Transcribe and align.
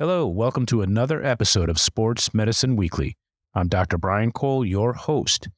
Hello, 0.00 0.28
welcome 0.28 0.64
to 0.66 0.82
another 0.82 1.24
episode 1.24 1.68
of 1.68 1.76
Sports 1.76 2.32
Medicine 2.32 2.76
Weekly. 2.76 3.16
I'm 3.52 3.66
Dr. 3.66 3.98
Brian 3.98 4.30
Cole, 4.30 4.64
your 4.64 4.92
host, 4.92 5.48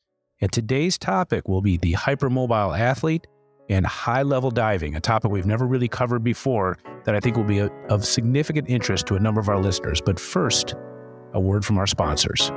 and 0.41 0.51
today's 0.51 0.97
topic 0.97 1.47
will 1.47 1.61
be 1.61 1.77
the 1.77 1.93
hypermobile 1.93 2.79
athlete 2.79 3.27
and 3.69 3.85
high 3.85 4.23
level 4.23 4.51
diving, 4.51 4.97
a 4.97 5.01
topic 5.01 5.31
we've 5.31 5.45
never 5.45 5.67
really 5.67 5.89
covered 5.89 6.25
before 6.25 6.79
that 7.05 7.15
I 7.15 7.21
think 7.21 7.37
will 7.37 7.45
be 7.45 7.61
of 7.91 8.07
significant 8.07 8.71
interest 8.71 9.07
to 9.09 9.15
a 9.17 9.21
number 9.21 9.43
of 9.43 9.51
our 9.51 9.61
listeners. 9.61 10.01
But 10.01 10.19
first, 10.19 10.75
a 11.35 11.39
word 11.39 11.63
from 11.63 11.77
our 11.77 11.87
sponsors. 11.87 12.49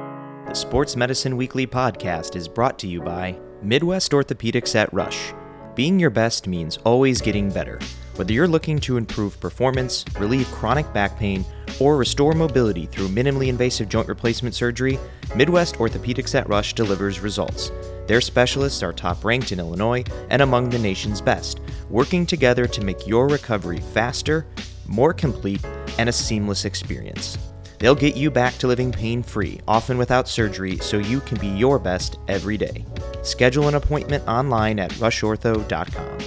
The 0.47 0.53
Sports 0.53 0.95
Medicine 0.95 1.35
Weekly 1.35 1.67
podcast 1.67 2.37
is 2.37 2.47
brought 2.47 2.79
to 2.79 2.87
you 2.87 3.01
by 3.01 3.37
Midwest 3.61 4.13
Orthopedics 4.13 4.73
at 4.75 4.93
Rush. 4.93 5.33
Being 5.75 5.99
your 5.99 6.11
best 6.11 6.47
means 6.47 6.77
always 6.85 7.19
getting 7.19 7.49
better. 7.49 7.77
Whether 8.15 8.31
you're 8.31 8.47
looking 8.47 8.79
to 8.81 8.95
improve 8.95 9.37
performance, 9.41 10.05
relieve 10.17 10.47
chronic 10.51 10.93
back 10.93 11.17
pain, 11.17 11.43
or 11.79 11.97
restore 11.97 12.33
mobility 12.33 12.85
through 12.85 13.07
minimally 13.07 13.47
invasive 13.47 13.89
joint 13.89 14.07
replacement 14.07 14.55
surgery, 14.55 14.99
Midwest 15.35 15.75
Orthopedics 15.75 16.35
at 16.35 16.47
Rush 16.49 16.73
delivers 16.73 17.19
results. 17.19 17.71
Their 18.07 18.21
specialists 18.21 18.83
are 18.83 18.93
top 18.93 19.23
ranked 19.23 19.51
in 19.51 19.59
Illinois 19.59 20.03
and 20.29 20.41
among 20.41 20.69
the 20.69 20.79
nation's 20.79 21.21
best, 21.21 21.61
working 21.89 22.25
together 22.25 22.67
to 22.67 22.83
make 22.83 23.07
your 23.07 23.27
recovery 23.27 23.79
faster, 23.93 24.45
more 24.87 25.13
complete, 25.13 25.63
and 25.97 26.09
a 26.09 26.13
seamless 26.13 26.65
experience. 26.65 27.37
They'll 27.79 27.95
get 27.95 28.15
you 28.15 28.31
back 28.31 28.57
to 28.59 28.67
living 28.67 28.91
pain 28.91 29.23
free, 29.23 29.59
often 29.67 29.97
without 29.97 30.29
surgery, 30.29 30.77
so 30.77 30.99
you 30.99 31.19
can 31.19 31.37
be 31.39 31.47
your 31.47 31.79
best 31.79 32.17
every 32.29 32.57
day. 32.57 32.85
Schedule 33.23 33.67
an 33.67 33.75
appointment 33.75 34.25
online 34.27 34.79
at 34.79 34.91
rushortho.com. 34.93 36.17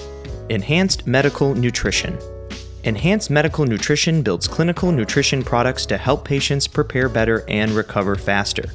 Enhanced 0.50 1.06
Medical 1.06 1.54
Nutrition. 1.54 2.18
Enhanced 2.86 3.30
Medical 3.30 3.64
Nutrition 3.64 4.22
builds 4.22 4.46
clinical 4.46 4.92
nutrition 4.92 5.42
products 5.42 5.86
to 5.86 5.96
help 5.96 6.24
patients 6.24 6.68
prepare 6.68 7.08
better 7.08 7.44
and 7.48 7.72
recover 7.72 8.14
faster. 8.14 8.70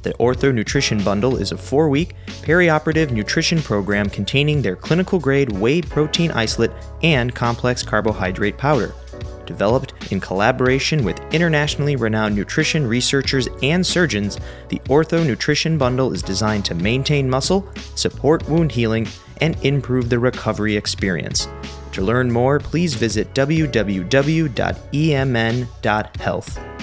The 0.00 0.14
Ortho 0.14 0.50
Nutrition 0.50 1.04
Bundle 1.04 1.36
is 1.36 1.52
a 1.52 1.58
four 1.58 1.90
week 1.90 2.14
perioperative 2.40 3.10
nutrition 3.10 3.60
program 3.60 4.08
containing 4.08 4.62
their 4.62 4.76
clinical 4.76 5.18
grade 5.18 5.52
whey 5.52 5.82
protein 5.82 6.30
isolate 6.30 6.70
and 7.02 7.34
complex 7.34 7.82
carbohydrate 7.82 8.56
powder. 8.56 8.94
Developed 9.44 10.10
in 10.10 10.20
collaboration 10.20 11.04
with 11.04 11.20
internationally 11.30 11.96
renowned 11.96 12.34
nutrition 12.34 12.86
researchers 12.86 13.46
and 13.62 13.86
surgeons, 13.86 14.38
the 14.70 14.78
Ortho 14.86 15.26
Nutrition 15.26 15.76
Bundle 15.76 16.14
is 16.14 16.22
designed 16.22 16.64
to 16.64 16.74
maintain 16.74 17.28
muscle, 17.28 17.70
support 17.94 18.48
wound 18.48 18.72
healing, 18.72 19.06
and 19.42 19.62
improve 19.62 20.08
the 20.08 20.18
recovery 20.18 20.76
experience. 20.76 21.46
To 21.92 22.02
learn 22.02 22.30
more, 22.30 22.58
please 22.58 22.94
visit 22.94 23.34
www.emn.health. 23.34 23.70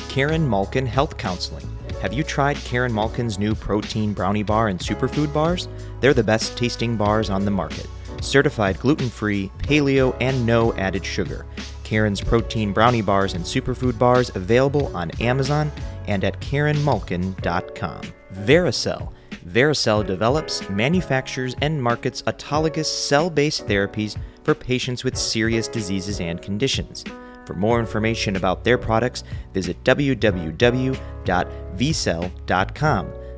Karen 0.10 0.50
Malkin 0.50 0.86
Health 0.86 1.18
Counseling. 1.18 1.78
Have 2.02 2.14
you 2.14 2.24
tried 2.24 2.58
Karen 2.58 2.94
Malkin's 2.94 3.40
new 3.40 3.56
protein 3.56 4.14
brownie 4.14 4.44
bar 4.44 4.68
and 4.68 4.80
superfood 4.80 5.34
bars? 5.34 5.68
They're 6.00 6.14
the 6.14 6.24
best 6.24 6.58
tasting 6.58 6.96
bars 6.96 7.30
on 7.30 7.46
the 7.46 7.52
market. 7.52 7.88
Certified 8.22 8.80
gluten 8.80 9.10
free, 9.10 9.52
paleo, 9.60 10.16
and 10.20 10.46
no 10.46 10.74
added 10.74 11.06
sugar. 11.06 11.46
Karen's 11.84 12.22
protein 12.22 12.74
brownie 12.74 13.02
bars 13.02 13.34
and 13.34 13.44
superfood 13.44 13.98
bars 13.98 14.36
available 14.36 14.96
on 14.96 15.10
Amazon 15.22 15.72
and 16.08 16.24
at 16.24 16.40
KarenMalkin.com. 16.42 18.02
Vericel. 18.34 19.12
Vericel 19.48 20.06
develops, 20.06 20.70
manufactures, 20.70 21.56
and 21.62 21.82
markets 21.82 22.22
autologous 22.24 22.86
cell 22.86 23.30
based 23.30 23.66
therapies 23.66 24.18
for 24.44 24.54
patients 24.54 25.04
with 25.04 25.16
serious 25.18 25.68
diseases 25.68 26.20
and 26.20 26.42
conditions. 26.42 27.04
For 27.46 27.54
more 27.54 27.80
information 27.80 28.36
about 28.36 28.66
their 28.66 28.78
products, 28.78 29.24
visit 29.54 29.82
www.vcel.com. 29.84 30.98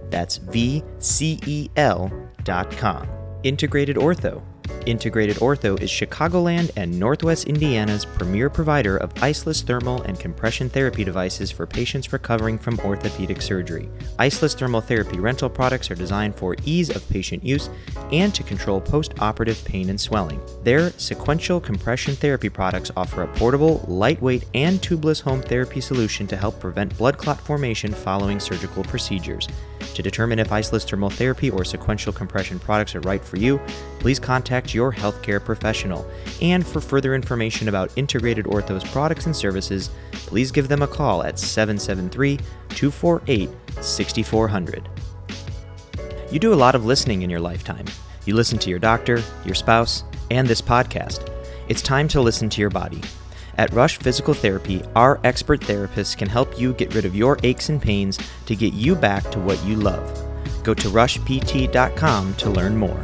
That's 0.09 0.37
V 0.37 0.83
C 0.97 1.39
E 1.45 1.69
L.com. 1.75 3.07
Integrated 3.43 3.95
Ortho. 3.97 4.41
Integrated 4.85 5.37
Ortho 5.37 5.80
is 5.81 5.89
Chicagoland 5.89 6.71
and 6.75 6.99
Northwest 6.99 7.47
Indiana's 7.47 8.05
premier 8.05 8.49
provider 8.49 8.97
of 8.97 9.13
iceless 9.15 9.63
thermal 9.63 10.02
and 10.03 10.19
compression 10.19 10.69
therapy 10.69 11.03
devices 11.03 11.52
for 11.52 11.67
patients 11.67 12.11
recovering 12.11 12.57
from 12.57 12.79
orthopedic 12.79 13.41
surgery. 13.41 13.89
Iceless 14.17 14.58
thermal 14.58 14.81
therapy 14.81 15.19
rental 15.19 15.49
products 15.49 15.91
are 15.91 15.95
designed 15.95 16.35
for 16.35 16.55
ease 16.65 16.89
of 16.89 17.08
patient 17.09 17.43
use 17.43 17.69
and 18.11 18.33
to 18.33 18.43
control 18.43 18.81
post 18.81 19.13
operative 19.19 19.63
pain 19.65 19.89
and 19.89 19.99
swelling. 19.99 20.41
Their 20.63 20.91
sequential 20.91 21.59
compression 21.59 22.15
therapy 22.15 22.49
products 22.49 22.91
offer 22.97 23.23
a 23.23 23.27
portable, 23.27 23.85
lightweight, 23.87 24.45
and 24.53 24.79
tubeless 24.81 25.21
home 25.21 25.41
therapy 25.41 25.81
solution 25.81 26.25
to 26.27 26.37
help 26.37 26.59
prevent 26.59 26.97
blood 26.97 27.17
clot 27.17 27.39
formation 27.41 27.93
following 27.93 28.39
surgical 28.39 28.83
procedures. 28.83 29.47
To 29.95 30.02
determine 30.02 30.39
if 30.39 30.50
iceless 30.50 30.88
thermal 30.88 31.10
therapy 31.10 31.50
or 31.50 31.66
sequential 31.66 32.14
compression 32.14 32.60
products 32.60 32.95
are 32.95 33.02
right 33.02 33.23
for 33.23 33.38
you, 33.38 33.60
please 34.00 34.20
contact 34.20 34.73
your 34.73 34.94
healthcare 34.94 35.44
professional. 35.44 36.10
And 36.42 36.66
for 36.66 36.80
further 36.80 37.16
information 37.16 37.67
about 37.67 37.92
Integrated 37.98 38.45
Ortho's 38.45 38.83
products 38.83 39.26
and 39.26 39.36
services, 39.36 39.89
please 40.11 40.52
give 40.52 40.67
them 40.67 40.82
a 40.82 40.88
call 40.88 41.23
at 41.23 41.39
773 41.39 42.38
248 42.70 43.50
6400. 43.82 44.89
You 46.32 46.39
do 46.39 46.54
a 46.54 46.56
lot 46.56 46.76
of 46.76 46.86
listening 46.86 47.23
in 47.23 47.30
your 47.30 47.39
lifetime. 47.39 47.86
You 48.26 48.36
listen 48.36 48.60
to 48.60 48.70
your 48.70 48.80
doctor, 48.80 49.23
your 49.45 49.56
spouse, 49.56 50.04
and 50.30 50.48
this 50.48 50.61
podcast. 50.61 51.27
It's 51.67 51.82
time 51.82 52.08
to 52.10 52.21
listen 52.21 52.50
to 52.50 52.61
your 52.61 52.70
body. 52.70 53.02
At 53.59 53.73
Rush 53.73 53.97
Physical 53.97 54.33
Therapy, 54.33 54.81
our 54.95 55.20
expert 55.25 55.59
therapists 55.59 56.15
can 56.15 56.30
help 56.30 56.58
you 56.58 56.71
get 56.71 56.95
rid 56.95 57.03
of 57.03 57.14
your 57.14 57.37
aches 57.43 57.67
and 57.67 57.81
pains 57.81 58.17
to 58.45 58.55
get 58.55 58.73
you 58.73 58.95
back 58.95 59.30
to 59.31 59.39
what 59.42 59.61
you 59.65 59.75
love. 59.75 60.02
Go 60.64 60.73
to 60.73 60.87
rushpt.com 60.87 62.36
to 62.36 62.49
learn 62.49 62.77
more. 62.77 63.02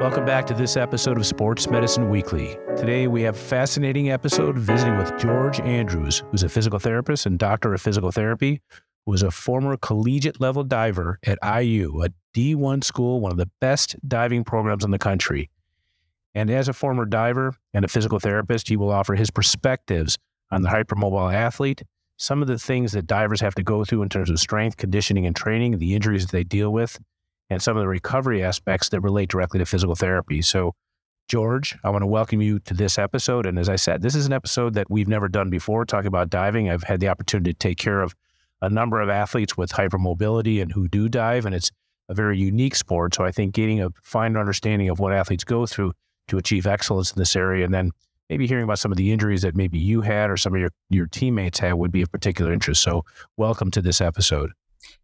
Welcome 0.00 0.24
back 0.24 0.48
to 0.48 0.54
this 0.54 0.76
episode 0.76 1.16
of 1.16 1.24
Sports 1.24 1.70
Medicine 1.70 2.10
Weekly. 2.10 2.58
Today 2.76 3.06
we 3.06 3.22
have 3.22 3.36
a 3.36 3.38
fascinating 3.38 4.10
episode 4.10 4.58
visiting 4.58 4.98
with 4.98 5.16
George 5.16 5.60
Andrews, 5.60 6.24
who's 6.32 6.42
a 6.42 6.48
physical 6.48 6.80
therapist 6.80 7.24
and 7.24 7.38
doctor 7.38 7.72
of 7.72 7.80
physical 7.80 8.10
therapy, 8.10 8.60
who 9.06 9.12
was 9.12 9.22
a 9.22 9.30
former 9.30 9.76
collegiate 9.76 10.40
level 10.40 10.64
diver 10.64 11.20
at 11.24 11.38
IU, 11.62 12.02
a 12.02 12.08
D1 12.34 12.84
school, 12.84 13.20
one 13.20 13.32
of 13.32 13.38
the 13.38 13.50
best 13.60 13.96
diving 14.06 14.44
programs 14.44 14.84
in 14.84 14.90
the 14.90 14.98
country. 14.98 15.50
And 16.34 16.50
as 16.50 16.68
a 16.68 16.72
former 16.72 17.04
diver 17.04 17.54
and 17.72 17.84
a 17.84 17.88
physical 17.88 18.18
therapist, 18.18 18.68
he 18.68 18.76
will 18.76 18.90
offer 18.90 19.14
his 19.14 19.30
perspectives 19.30 20.18
on 20.50 20.62
the 20.62 20.68
hypermobile 20.68 21.32
athlete, 21.32 21.82
some 22.16 22.42
of 22.42 22.48
the 22.48 22.58
things 22.58 22.92
that 22.92 23.06
divers 23.06 23.40
have 23.40 23.54
to 23.54 23.62
go 23.62 23.84
through 23.84 24.02
in 24.02 24.08
terms 24.08 24.30
of 24.30 24.38
strength, 24.38 24.76
conditioning, 24.76 25.26
and 25.26 25.34
training, 25.34 25.78
the 25.78 25.94
injuries 25.94 26.26
that 26.26 26.32
they 26.32 26.44
deal 26.44 26.70
with, 26.70 26.98
and 27.50 27.62
some 27.62 27.76
of 27.76 27.82
the 27.82 27.88
recovery 27.88 28.42
aspects 28.42 28.88
that 28.88 29.00
relate 29.00 29.28
directly 29.28 29.58
to 29.58 29.66
physical 29.66 29.94
therapy. 29.94 30.42
So, 30.42 30.74
George, 31.28 31.76
I 31.84 31.90
want 31.90 32.02
to 32.02 32.06
welcome 32.06 32.42
you 32.42 32.58
to 32.60 32.74
this 32.74 32.98
episode. 32.98 33.46
And 33.46 33.58
as 33.58 33.68
I 33.68 33.76
said, 33.76 34.02
this 34.02 34.14
is 34.14 34.26
an 34.26 34.32
episode 34.32 34.74
that 34.74 34.90
we've 34.90 35.08
never 35.08 35.28
done 35.28 35.50
before, 35.50 35.84
talking 35.84 36.08
about 36.08 36.30
diving. 36.30 36.68
I've 36.68 36.82
had 36.82 37.00
the 37.00 37.08
opportunity 37.08 37.52
to 37.52 37.58
take 37.58 37.78
care 37.78 38.02
of 38.02 38.14
a 38.60 38.68
number 38.68 39.00
of 39.00 39.08
athletes 39.08 39.56
with 39.56 39.72
hypermobility 39.72 40.60
and 40.60 40.72
who 40.72 40.88
do 40.88 41.08
dive, 41.08 41.46
and 41.46 41.54
it's 41.54 41.70
a 42.08 42.14
very 42.14 42.38
unique 42.38 42.76
sport. 42.76 43.14
So 43.14 43.24
I 43.24 43.30
think 43.30 43.54
getting 43.54 43.82
a 43.82 43.90
fine 44.02 44.36
understanding 44.36 44.88
of 44.88 44.98
what 44.98 45.12
athletes 45.12 45.44
go 45.44 45.66
through 45.66 45.92
to 46.28 46.38
achieve 46.38 46.66
excellence 46.66 47.12
in 47.12 47.18
this 47.18 47.36
area, 47.36 47.64
and 47.64 47.74
then 47.74 47.90
maybe 48.30 48.46
hearing 48.46 48.64
about 48.64 48.78
some 48.78 48.90
of 48.90 48.96
the 48.96 49.12
injuries 49.12 49.42
that 49.42 49.54
maybe 49.54 49.78
you 49.78 50.00
had 50.00 50.30
or 50.30 50.36
some 50.36 50.54
of 50.54 50.60
your, 50.60 50.70
your 50.90 51.06
teammates 51.06 51.58
had 51.58 51.74
would 51.74 51.92
be 51.92 52.02
of 52.02 52.10
particular 52.10 52.52
interest. 52.52 52.82
So 52.82 53.04
welcome 53.36 53.70
to 53.72 53.82
this 53.82 54.00
episode. 54.00 54.50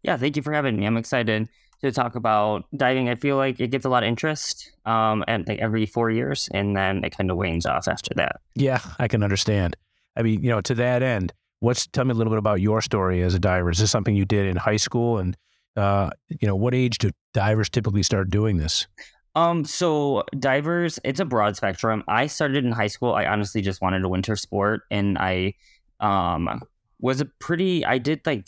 Yeah, 0.03 0.17
thank 0.17 0.35
you 0.35 0.41
for 0.41 0.53
having 0.53 0.77
me. 0.77 0.85
I'm 0.85 0.97
excited 0.97 1.47
to 1.81 1.91
talk 1.91 2.15
about 2.15 2.65
diving. 2.75 3.09
I 3.09 3.15
feel 3.15 3.37
like 3.37 3.59
it 3.59 3.67
gets 3.67 3.85
a 3.85 3.89
lot 3.89 4.03
of 4.03 4.07
interest 4.07 4.71
um, 4.85 5.23
and 5.27 5.47
like 5.47 5.59
every 5.59 5.85
four 5.85 6.09
years, 6.11 6.49
and 6.53 6.75
then 6.75 7.03
it 7.03 7.15
kind 7.15 7.31
of 7.31 7.37
wanes 7.37 7.65
off 7.65 7.87
after 7.87 8.13
that. 8.15 8.41
Yeah, 8.55 8.79
I 8.99 9.07
can 9.07 9.23
understand. 9.23 9.75
I 10.15 10.21
mean, 10.21 10.43
you 10.43 10.49
know, 10.49 10.61
to 10.61 10.75
that 10.75 11.01
end, 11.01 11.33
what's 11.59 11.87
tell 11.87 12.05
me 12.05 12.11
a 12.11 12.13
little 12.13 12.31
bit 12.31 12.39
about 12.39 12.61
your 12.61 12.81
story 12.81 13.21
as 13.21 13.33
a 13.33 13.39
diver? 13.39 13.69
Is 13.71 13.79
this 13.79 13.91
something 13.91 14.15
you 14.15 14.25
did 14.25 14.45
in 14.45 14.57
high 14.57 14.77
school, 14.77 15.17
and 15.17 15.35
uh, 15.75 16.09
you 16.27 16.47
know, 16.47 16.55
what 16.55 16.73
age 16.73 16.97
do 16.97 17.11
divers 17.33 17.69
typically 17.69 18.03
start 18.03 18.29
doing 18.29 18.57
this? 18.57 18.87
Um, 19.35 19.63
so 19.63 20.23
divers, 20.37 20.99
it's 21.03 21.19
a 21.19 21.25
broad 21.25 21.55
spectrum. 21.55 22.03
I 22.07 22.27
started 22.27 22.65
in 22.65 22.71
high 22.71 22.87
school. 22.87 23.13
I 23.13 23.25
honestly 23.25 23.61
just 23.61 23.81
wanted 23.81 24.03
a 24.03 24.09
winter 24.09 24.35
sport, 24.35 24.81
and 24.91 25.17
I 25.17 25.53
um 25.99 26.61
was 26.99 27.21
a 27.21 27.25
pretty. 27.25 27.85
I 27.85 27.97
did 27.97 28.21
like 28.25 28.47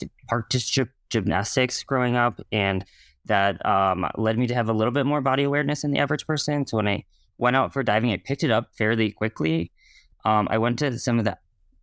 district 0.49 0.93
gymnastics 1.09 1.83
growing 1.83 2.15
up, 2.15 2.41
and 2.51 2.83
that 3.25 3.65
um, 3.65 4.05
led 4.17 4.37
me 4.37 4.47
to 4.47 4.53
have 4.53 4.69
a 4.69 4.73
little 4.73 4.91
bit 4.91 5.05
more 5.05 5.21
body 5.21 5.43
awareness 5.43 5.83
than 5.83 5.91
the 5.91 5.99
average 5.99 6.27
person. 6.27 6.67
So 6.67 6.77
when 6.77 6.87
I 6.87 7.05
went 7.37 7.55
out 7.55 7.71
for 7.71 7.83
diving, 7.83 8.11
I 8.11 8.17
picked 8.17 8.43
it 8.43 8.51
up 8.51 8.69
fairly 8.77 9.11
quickly. 9.11 9.71
Um, 10.25 10.47
I 10.51 10.57
went 10.57 10.79
to 10.79 10.99
some 10.99 11.19
of 11.19 11.25
the 11.25 11.37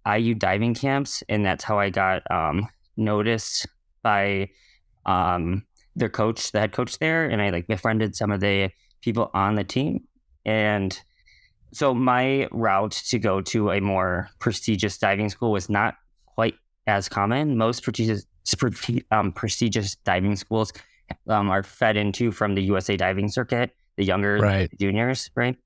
IU 0.06 0.34
diving 0.34 0.74
camps, 0.74 1.22
and 1.28 1.44
that's 1.44 1.64
how 1.64 1.78
I 1.78 1.90
got 1.90 2.22
um, 2.30 2.68
noticed 2.96 3.66
by 4.02 4.50
um, 5.06 5.64
their 5.96 6.08
coach, 6.08 6.52
the 6.52 6.60
head 6.60 6.72
coach 6.72 6.98
there, 6.98 7.28
and 7.28 7.40
I 7.42 7.50
like 7.50 7.66
befriended 7.66 8.16
some 8.16 8.30
of 8.30 8.40
the 8.40 8.70
people 9.00 9.30
on 9.34 9.54
the 9.54 9.64
team. 9.64 10.04
and 10.44 11.00
so 11.72 11.94
my 11.94 12.48
route 12.50 12.92
to 13.08 13.18
go 13.18 13.40
to 13.40 13.70
a 13.70 13.80
more 13.80 14.28
prestigious 14.40 14.98
diving 14.98 15.28
school 15.28 15.52
was 15.52 15.68
not 15.68 15.94
quite 16.26 16.54
as 16.86 17.08
common. 17.08 17.56
Most 17.56 17.82
prestigious 17.82 18.26
um, 19.10 19.32
prestigious 19.32 19.94
diving 19.96 20.34
schools 20.34 20.72
um, 21.28 21.50
are 21.50 21.62
fed 21.62 21.96
into 21.96 22.32
from 22.32 22.54
the 22.54 22.62
USA 22.62 22.96
diving 22.96 23.28
circuit, 23.28 23.70
the 23.96 24.04
younger 24.04 24.38
right. 24.38 24.70
juniors, 24.78 25.30
right? 25.36 25.56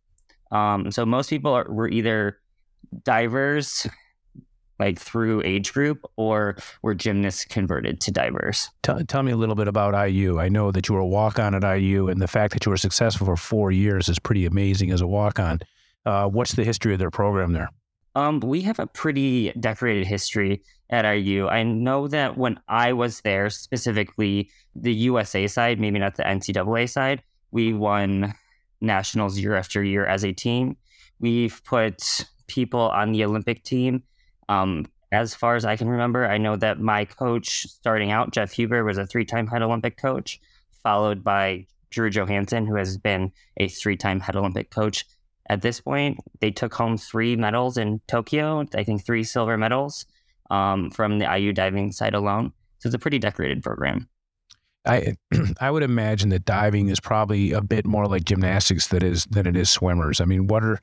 Um, 0.51 0.91
so 0.91 1.07
most 1.07 1.31
people 1.31 1.53
are, 1.53 1.71
were 1.71 1.89
either 1.89 2.39
divers 3.05 3.87
like 4.79 4.99
through 4.99 5.43
age 5.45 5.73
group 5.73 6.05
or 6.17 6.57
were 6.83 6.95
gymnasts 6.95 7.45
converted 7.45 8.01
to 8.03 8.11
divers? 8.11 8.71
Tell, 8.83 9.03
tell 9.05 9.23
me 9.23 9.33
a 9.33 9.37
little 9.37 9.55
bit 9.55 9.69
about 9.69 10.09
IU. 10.09 10.41
I 10.41 10.49
know 10.49 10.71
that 10.71 10.89
you 10.89 10.95
were 10.95 11.01
a 11.01 11.07
walk 11.07 11.39
on 11.39 11.55
at 11.55 11.79
IU, 11.79 12.09
and 12.09 12.21
the 12.21 12.29
fact 12.29 12.53
that 12.55 12.67
you 12.67 12.71
were 12.71 12.77
successful 12.77 13.27
for 13.27 13.37
four 13.37 13.71
years 13.71 14.09
is 14.09 14.19
pretty 14.19 14.47
amazing 14.47 14.91
as 14.91 15.01
a 15.01 15.07
walk 15.07 15.39
on. 15.39 15.61
Uh, 16.07 16.29
what's 16.29 16.55
the 16.55 16.65
history 16.65 16.93
of 16.93 16.99
their 16.99 17.11
program 17.11 17.53
there? 17.53 17.71
Um, 18.17 18.41
we 18.41 18.61
have 18.63 18.79
a 18.79 18.87
pretty 18.87 19.53
decorated 19.59 20.07
history 20.07 20.63
at 20.91 21.05
IU. 21.05 21.49
I 21.49 21.63
know 21.63 22.07
that 22.09 22.37
when 22.37 22.61
I 22.69 22.93
was 22.93 23.21
there, 23.23 23.51
specifically 23.51 24.51
the 24.77 24.93
USA 24.95 25.47
side, 25.47 25.81
maybe 25.81 25.99
not 25.99 26.17
the 26.17 26.23
NCAA 26.23 26.89
side, 26.89 27.23
we 27.51 27.73
won 27.73 28.35
nationals 28.81 29.39
year 29.39 29.57
after 29.57 29.83
year 29.83 30.07
as 30.07 30.25
a 30.25 30.33
team. 30.33 30.77
We've 31.19 31.61
put 31.65 32.27
people 32.47 32.81
on 32.81 33.13
the 33.13 33.25
Olympic 33.25 33.65
team 33.65 34.03
um, 34.49 34.87
as 35.13 35.35
far 35.35 35.55
as 35.55 35.65
I 35.65 35.77
can 35.77 35.89
remember, 35.89 36.27
I 36.27 36.39
know 36.39 36.57
that 36.57 36.81
my 36.81 37.05
coach 37.05 37.67
starting 37.69 38.11
out, 38.11 38.33
Jeff 38.33 38.53
Huber, 38.53 38.85
was 38.85 38.99
a 38.99 39.07
three 39.07 39.25
time 39.25 39.47
head 39.47 39.63
Olympic 39.63 39.97
coach, 39.97 40.41
followed 40.83 41.23
by 41.23 41.67
Drew 41.91 42.11
Johansen, 42.11 42.67
who 42.67 42.75
has 42.77 42.99
been 42.99 43.33
a 43.57 43.69
three 43.69 43.97
time 43.97 44.21
head 44.21 44.37
Olympic 44.37 44.71
coach. 44.71 45.07
At 45.49 45.63
this 45.63 45.81
point, 45.81 46.19
they 46.41 46.51
took 46.51 46.75
home 46.75 46.97
three 46.97 47.37
medals 47.37 47.77
in 47.77 48.01
Tokyo, 48.09 48.65
I 48.75 48.83
think 48.83 49.05
three 49.05 49.25
silver 49.25 49.59
medals 49.59 50.07
um, 50.51 50.91
from 50.91 51.19
the 51.19 51.37
IU 51.37 51.53
diving 51.53 51.93
side 51.93 52.15
alone. 52.15 52.53
So 52.79 52.89
it's 52.89 52.95
a 52.95 52.99
pretty 52.99 53.19
decorated 53.19 53.63
program. 53.63 54.09
I 54.87 55.15
I 55.61 55.71
would 55.71 55.83
imagine 55.83 56.31
that 56.31 56.45
diving 56.45 56.89
is 56.89 57.01
probably 57.01 57.53
a 57.53 57.61
bit 57.61 57.87
more 57.87 58.07
like 58.07 58.25
gymnastics 58.25 58.89
that 58.89 59.03
is 59.03 59.25
than 59.27 59.47
it 59.47 59.57
is 59.57 59.71
swimmers. 59.71 60.21
I 60.21 60.25
mean, 60.25 60.47
what 60.47 60.65
are 60.65 60.81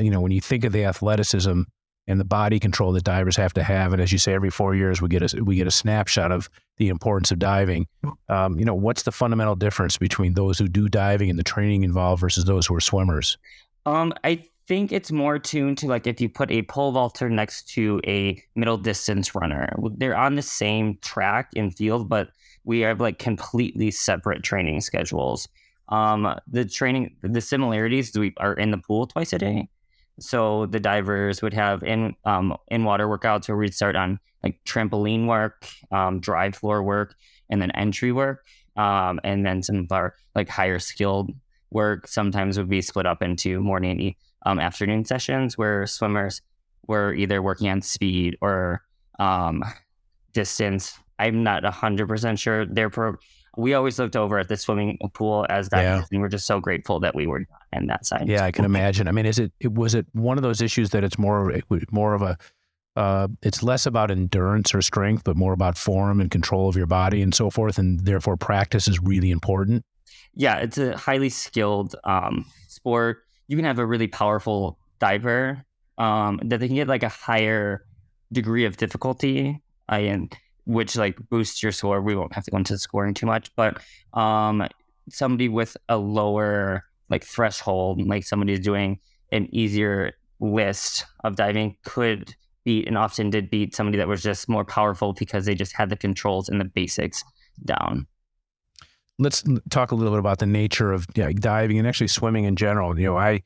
you 0.00 0.10
know 0.10 0.20
when 0.20 0.32
you 0.32 0.40
think 0.40 0.64
of 0.64 0.72
the 0.72 0.84
athleticism 0.84 1.62
and 2.08 2.18
the 2.18 2.24
body 2.24 2.58
control 2.58 2.92
that 2.92 3.04
divers 3.04 3.36
have 3.36 3.52
to 3.52 3.62
have. 3.62 3.92
And 3.92 4.02
as 4.02 4.10
you 4.10 4.18
say, 4.18 4.32
every 4.32 4.50
four 4.50 4.74
years 4.74 5.00
we 5.00 5.08
get 5.08 5.22
a 5.22 5.44
we 5.44 5.56
get 5.56 5.66
a 5.66 5.70
snapshot 5.70 6.32
of 6.32 6.48
the 6.78 6.88
importance 6.88 7.30
of 7.30 7.38
diving. 7.38 7.86
Um, 8.28 8.58
you 8.58 8.64
know, 8.64 8.74
what's 8.74 9.02
the 9.02 9.12
fundamental 9.12 9.54
difference 9.54 9.98
between 9.98 10.34
those 10.34 10.58
who 10.58 10.66
do 10.66 10.88
diving 10.88 11.30
and 11.30 11.38
the 11.38 11.44
training 11.44 11.84
involved 11.84 12.20
versus 12.20 12.46
those 12.46 12.66
who 12.66 12.74
are 12.74 12.80
swimmers? 12.80 13.36
Um, 13.84 14.14
I 14.24 14.44
think 14.66 14.90
it's 14.90 15.12
more 15.12 15.38
tuned 15.38 15.78
to 15.78 15.86
like 15.86 16.06
if 16.06 16.20
you 16.20 16.28
put 16.28 16.50
a 16.50 16.62
pole 16.62 16.92
vaulter 16.92 17.28
next 17.28 17.68
to 17.70 18.00
a 18.06 18.42
middle 18.56 18.78
distance 18.78 19.34
runner, 19.34 19.70
they're 19.96 20.16
on 20.16 20.34
the 20.34 20.42
same 20.42 20.98
track 21.02 21.50
and 21.54 21.76
field, 21.76 22.08
but 22.08 22.30
we 22.64 22.80
have 22.80 23.00
like 23.00 23.18
completely 23.18 23.90
separate 23.90 24.42
training 24.42 24.80
schedules. 24.80 25.46
Um, 25.90 26.34
the 26.46 26.64
training, 26.64 27.16
the 27.22 27.40
similarities 27.40 28.16
we 28.16 28.34
are 28.38 28.54
in 28.54 28.70
the 28.70 28.78
pool 28.78 29.06
twice 29.06 29.32
a 29.32 29.38
day 29.38 29.68
so 30.18 30.66
the 30.66 30.80
divers 30.80 31.42
would 31.42 31.54
have 31.54 31.82
in 31.82 32.14
um, 32.24 32.56
in 32.68 32.84
water 32.84 33.06
workouts 33.06 33.48
where 33.48 33.56
we'd 33.56 33.74
start 33.74 33.96
on 33.96 34.18
like 34.42 34.60
trampoline 34.64 35.26
work, 35.26 35.66
um, 35.90 36.20
drive 36.20 36.54
floor 36.56 36.82
work, 36.82 37.14
and 37.50 37.60
then 37.60 37.70
entry 37.72 38.12
work, 38.12 38.46
um, 38.76 39.20
and 39.24 39.44
then 39.44 39.62
some 39.62 39.76
of 39.76 39.92
our 39.92 40.14
like 40.34 40.48
higher 40.48 40.78
skilled 40.78 41.30
work 41.70 42.06
sometimes 42.06 42.58
would 42.58 42.68
be 42.68 42.82
split 42.82 43.06
up 43.06 43.22
into 43.22 43.60
morning 43.60 44.00
and 44.00 44.14
um, 44.46 44.60
afternoon 44.60 45.04
sessions 45.04 45.58
where 45.58 45.86
swimmers 45.86 46.40
were 46.86 47.12
either 47.12 47.42
working 47.42 47.68
on 47.68 47.82
speed 47.82 48.36
or 48.40 48.82
um, 49.18 49.62
distance. 50.32 50.98
I'm 51.18 51.42
not 51.42 51.64
hundred 51.64 52.08
percent 52.08 52.38
sure 52.38 52.64
their 52.64 52.90
pro 52.90 53.16
we 53.56 53.74
always 53.74 53.98
looked 53.98 54.14
over 54.14 54.38
at 54.38 54.48
the 54.48 54.56
swimming 54.56 54.98
pool 55.14 55.44
as 55.50 55.68
that, 55.70 55.82
yeah. 55.82 56.04
and 56.12 56.20
we're 56.20 56.28
just 56.28 56.46
so 56.46 56.60
grateful 56.60 57.00
that 57.00 57.14
we 57.16 57.26
were 57.26 57.44
in 57.72 57.86
that 57.86 58.06
side. 58.06 58.28
Yeah, 58.28 58.44
I 58.44 58.52
can 58.52 58.64
imagine. 58.64 59.08
I 59.08 59.12
mean, 59.12 59.26
is 59.26 59.38
it, 59.38 59.52
it 59.60 59.72
was 59.72 59.94
it 59.94 60.06
one 60.12 60.38
of 60.38 60.42
those 60.42 60.62
issues 60.62 60.90
that 60.90 61.04
it's 61.04 61.18
more 61.18 61.54
more 61.90 62.14
of 62.14 62.22
a 62.22 62.38
uh, 62.96 63.28
it's 63.42 63.62
less 63.62 63.86
about 63.86 64.10
endurance 64.10 64.74
or 64.74 64.82
strength, 64.82 65.22
but 65.22 65.36
more 65.36 65.52
about 65.52 65.78
form 65.78 66.20
and 66.20 66.30
control 66.30 66.68
of 66.68 66.76
your 66.76 66.86
body 66.86 67.22
and 67.22 67.34
so 67.34 67.48
forth, 67.48 67.78
and 67.78 68.00
therefore 68.00 68.36
practice 68.36 68.88
is 68.88 69.00
really 69.00 69.30
important. 69.30 69.84
Yeah, 70.34 70.56
it's 70.56 70.78
a 70.78 70.96
highly 70.96 71.28
skilled 71.28 71.94
um, 72.04 72.44
sport. 72.66 73.18
You 73.46 73.56
can 73.56 73.64
have 73.64 73.78
a 73.78 73.86
really 73.86 74.08
powerful 74.08 74.78
diver 74.98 75.64
um, 75.96 76.40
that 76.44 76.58
they 76.58 76.66
can 76.66 76.76
get 76.76 76.88
like 76.88 77.02
a 77.02 77.08
higher 77.08 77.84
degree 78.32 78.64
of 78.64 78.76
difficulty. 78.76 79.62
I 79.88 80.00
and 80.00 80.36
which 80.64 80.96
like 80.96 81.16
boosts 81.30 81.62
your 81.62 81.72
score. 81.72 82.02
We 82.02 82.14
won't 82.14 82.34
have 82.34 82.44
to 82.44 82.50
go 82.50 82.56
into 82.56 82.74
the 82.74 82.78
scoring 82.78 83.14
too 83.14 83.26
much, 83.26 83.54
but 83.56 83.80
um, 84.12 84.66
somebody 85.08 85.48
with 85.48 85.76
a 85.88 85.96
lower 85.96 86.84
like 87.10 87.24
threshold, 87.24 88.00
like 88.06 88.24
somebody 88.24 88.52
who's 88.52 88.64
doing 88.64 88.98
an 89.32 89.48
easier 89.54 90.12
list 90.40 91.04
of 91.24 91.36
diving 91.36 91.76
could 91.84 92.34
beat 92.64 92.86
and 92.86 92.98
often 92.98 93.30
did 93.30 93.50
beat 93.50 93.74
somebody 93.74 93.98
that 93.98 94.08
was 94.08 94.22
just 94.22 94.48
more 94.48 94.64
powerful 94.64 95.12
because 95.12 95.46
they 95.46 95.54
just 95.54 95.74
had 95.74 95.90
the 95.90 95.96
controls 95.96 96.48
and 96.48 96.60
the 96.60 96.64
basics 96.64 97.24
down. 97.64 98.06
Let's 99.18 99.42
talk 99.70 99.90
a 99.90 99.94
little 99.94 100.12
bit 100.12 100.20
about 100.20 100.38
the 100.38 100.46
nature 100.46 100.92
of 100.92 101.06
diving 101.08 101.78
and 101.78 101.88
actually 101.88 102.08
swimming 102.08 102.44
in 102.44 102.54
general. 102.56 102.98
You 102.98 103.06
know, 103.06 103.16
I, 103.16 103.42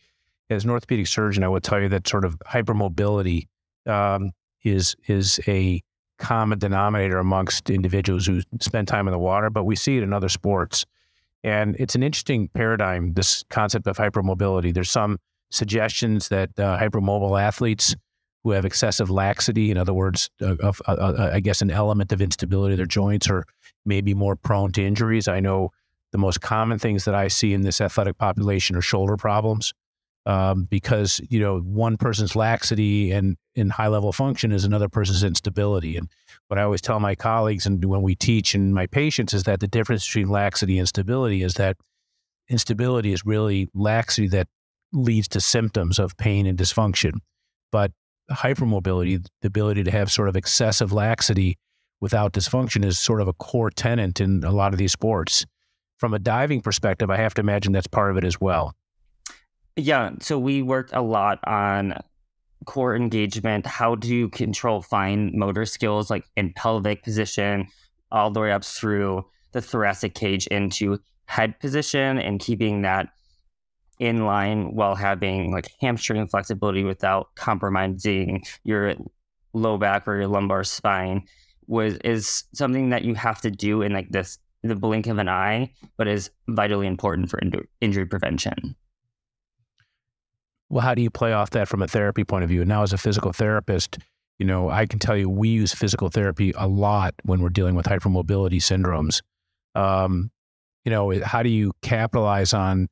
as 0.51 0.65
an 0.65 0.71
orthopedic 0.71 1.07
surgeon, 1.07 1.45
I 1.45 1.49
would 1.49 1.63
tell 1.63 1.81
you 1.81 1.89
that 1.89 2.07
sort 2.07 2.25
of 2.25 2.39
hypermobility 2.41 3.49
um, 3.87 4.33
is 4.63 4.95
is 5.07 5.41
a 5.49 5.83
common 6.19 6.59
denominator 6.59 7.19
amongst 7.19 7.71
individuals 7.71 8.27
who 8.27 8.43
spend 8.61 8.87
time 8.87 9.09
in 9.09 9.13
the 9.13 9.19
water, 9.19 9.51
but 9.51 9.65
we 9.65 9.75
see 9.75 9.97
it 9.97 10.03
in 10.03 10.13
other 10.13 10.29
sports. 10.29 10.85
And 11.45 11.77
it's 11.79 11.95
an 11.95 12.03
interesting 12.03 12.49
paradigm, 12.49 13.15
this 13.15 13.45
concept 13.51 13.87
of 13.87 13.97
hypermobility. 13.97 14.73
There's 14.73 14.91
some 14.91 15.19
suggestions 15.51 16.29
that 16.29 16.51
uh, 16.59 16.79
hypermobile 16.79 17.41
athletes 17.41 17.97
who 18.45 18.51
have 18.53 18.65
excessive 18.65 19.11
laxity, 19.11 19.71
in 19.71 19.77
other 19.77 19.93
words, 19.93 20.31
uh, 20.41 20.57
of, 20.61 20.81
uh, 20.87 20.93
uh, 20.93 21.31
I 21.33 21.41
guess 21.41 21.63
an 21.63 21.71
element 21.71 22.13
of 22.13 22.21
instability 22.21 22.75
of 22.75 22.77
their 22.79 22.87
joints, 22.87 23.29
are 23.29 23.45
maybe 23.85 24.15
more 24.15 24.37
prone 24.37 24.73
to 24.73 24.85
injuries. 24.85 25.29
I 25.29 25.41
know 25.41 25.71
the 26.11 26.19
most 26.19 26.41
common 26.41 26.79
things 26.79 27.05
that 27.05 27.15
I 27.15 27.29
see 27.29 27.53
in 27.53 27.63
this 27.63 27.81
athletic 27.81 28.19
population 28.19 28.77
are 28.77 28.83
shoulder 28.83 29.17
problems 29.17 29.73
um, 30.27 30.65
because 30.65 31.21
you 31.29 31.41
know 31.41 31.59
one 31.61 31.97
person's 31.97 32.37
laxity 32.37 33.11
and 33.11 33.37
in 33.55 33.71
high 33.71 33.89
level 33.89 34.13
function 34.13 34.53
is 34.53 34.65
another 34.65 34.89
person's 34.89 35.25
instability. 35.25 35.97
And 35.97 36.09
what 36.49 36.59
I 36.59 36.63
always 36.63 36.81
tell 36.81 37.01
my 37.01 37.15
colleagues 37.15 37.67
and 37.67 37.85
when 37.85 38.03
we 38.03 38.15
teach 38.15 38.55
and 38.55 38.75
my 38.75 38.87
patients 38.87 39.35
is 39.35 39.45
that 39.45 39.61
the 39.61 39.69
difference 39.69 40.07
between 40.07 40.29
laxity 40.29 40.79
and 40.79 40.89
stability 40.89 41.43
is 41.43 41.55
that 41.55 41.77
instability 42.49 43.13
is 43.13 43.27
really 43.27 43.69
laxity 43.75 44.29
that 44.29 44.49
leads 44.93 45.29
to 45.29 45.41
symptoms 45.41 45.99
of 45.99 46.17
pain 46.17 46.47
and 46.47 46.59
dysfunction, 46.59 47.15
but 47.71 47.93
hypermobility, 48.31 49.25
the 49.41 49.49
ability 49.49 49.83
to 49.85 49.91
have 49.91 50.11
sort 50.11 50.29
of 50.29 50.37
excessive 50.37 50.93
laxity 50.93 51.57
without 52.01 52.33
dysfunction, 52.33 52.85
is 52.85 52.99
sort 52.99 53.21
of 53.21 53.29
a 53.29 53.33
core 53.33 53.71
tenet 53.71 54.21
in 54.21 54.45
a 54.45 54.51
lot 54.51 54.73
of 54.73 54.79
these 54.79 54.93
sports. 54.93 55.47
From 55.99 56.15
a 56.15 56.19
diving 56.19 56.61
perspective, 56.61 57.11
I 57.11 57.17
have 57.17 57.35
to 57.35 57.41
imagine 57.41 57.73
that's 57.73 57.87
part 57.87 58.11
of 58.11 58.17
it 58.17 58.25
as 58.25 58.41
well. 58.41 58.75
Yeah, 59.77 60.11
so 60.21 60.39
we 60.39 60.63
worked 60.63 60.93
a 60.93 61.01
lot 61.01 61.39
on 61.47 61.95
core 62.67 62.95
engagement, 62.95 63.67
how 63.67 63.97
to 63.97 64.29
control 64.31 64.83
fine 64.83 65.33
motor 65.35 65.65
skills 65.65 66.11
like 66.11 66.25
in 66.37 66.53
pelvic 66.53 67.03
position, 67.03 67.69
all 68.11 68.31
the 68.31 68.41
way 68.41 68.53
up 68.53 68.65
through 68.65 69.25
the 69.53 69.63
thoracic 69.63 70.15
cage 70.15 70.47
into 70.49 70.99
head 71.27 71.59
position 71.61 72.19
and 72.19 72.41
keeping 72.41 72.83
that 72.83 73.09
in 73.99 74.27
line 74.27 74.75
while 74.75 74.95
having 74.95 75.53
like 75.53 75.71
hamstring 75.81 76.27
flexibility 76.27 76.85
without 76.85 77.35
compromising 77.37 78.43
your 78.65 78.95
low 79.55 79.79
back 79.79 80.07
or 80.07 80.17
your 80.17 80.27
lumbar 80.27 80.65
spine 80.65 81.23
was 81.67 81.95
is 81.99 82.45
something 82.53 82.91
that 82.91 83.05
you 83.05 83.15
have 83.15 83.41
to 83.41 83.51
do 83.51 83.83
in 83.83 83.93
like 83.93 84.11
this 84.11 84.39
the 84.63 84.77
blink 84.77 85.07
of 85.09 85.19
an 85.19 85.29
eye, 85.29 85.73
but 85.97 86.07
is 86.07 86.31
vitally 86.49 86.87
important 86.87 87.29
for 87.29 87.41
injury 87.81 88.07
prevention 88.07 88.77
well, 90.73 90.81
how 90.81 90.95
do 90.95 91.03
you 91.03 91.11
play 91.11 91.35
off 91.35 91.51
that 91.51 91.69
from 91.69 91.83
a 91.83 91.87
therapy 91.87 92.25
point 92.25 92.45
of 92.45 92.49
view? 92.49 92.63
And 92.63 92.69
now, 92.69 92.83
as 92.83 92.95
a 92.95 92.99
physical 92.99 93.31
therapist, 93.31 93.99
you 94.39 94.47
know, 94.47 94.71
I 94.71 94.87
can 94.87 94.99
tell 94.99 95.15
you 95.15 95.29
we 95.29 95.51
use 95.51 95.75
physical 95.75 96.09
therapy 96.09 96.55
a 96.57 96.67
lot 96.67 97.15
when 97.25 97.43
we're 97.43 97.51
dealing 97.51 97.75
with 97.75 97.85
hypermobility 97.85 98.57
syndromes. 98.57 99.21
Um, 99.75 100.31
you 100.87 100.91
know, 100.91 101.13
how 101.23 101.43
do 101.43 101.51
you 101.51 101.73
capitalize 101.83 102.55
on, 102.55 102.89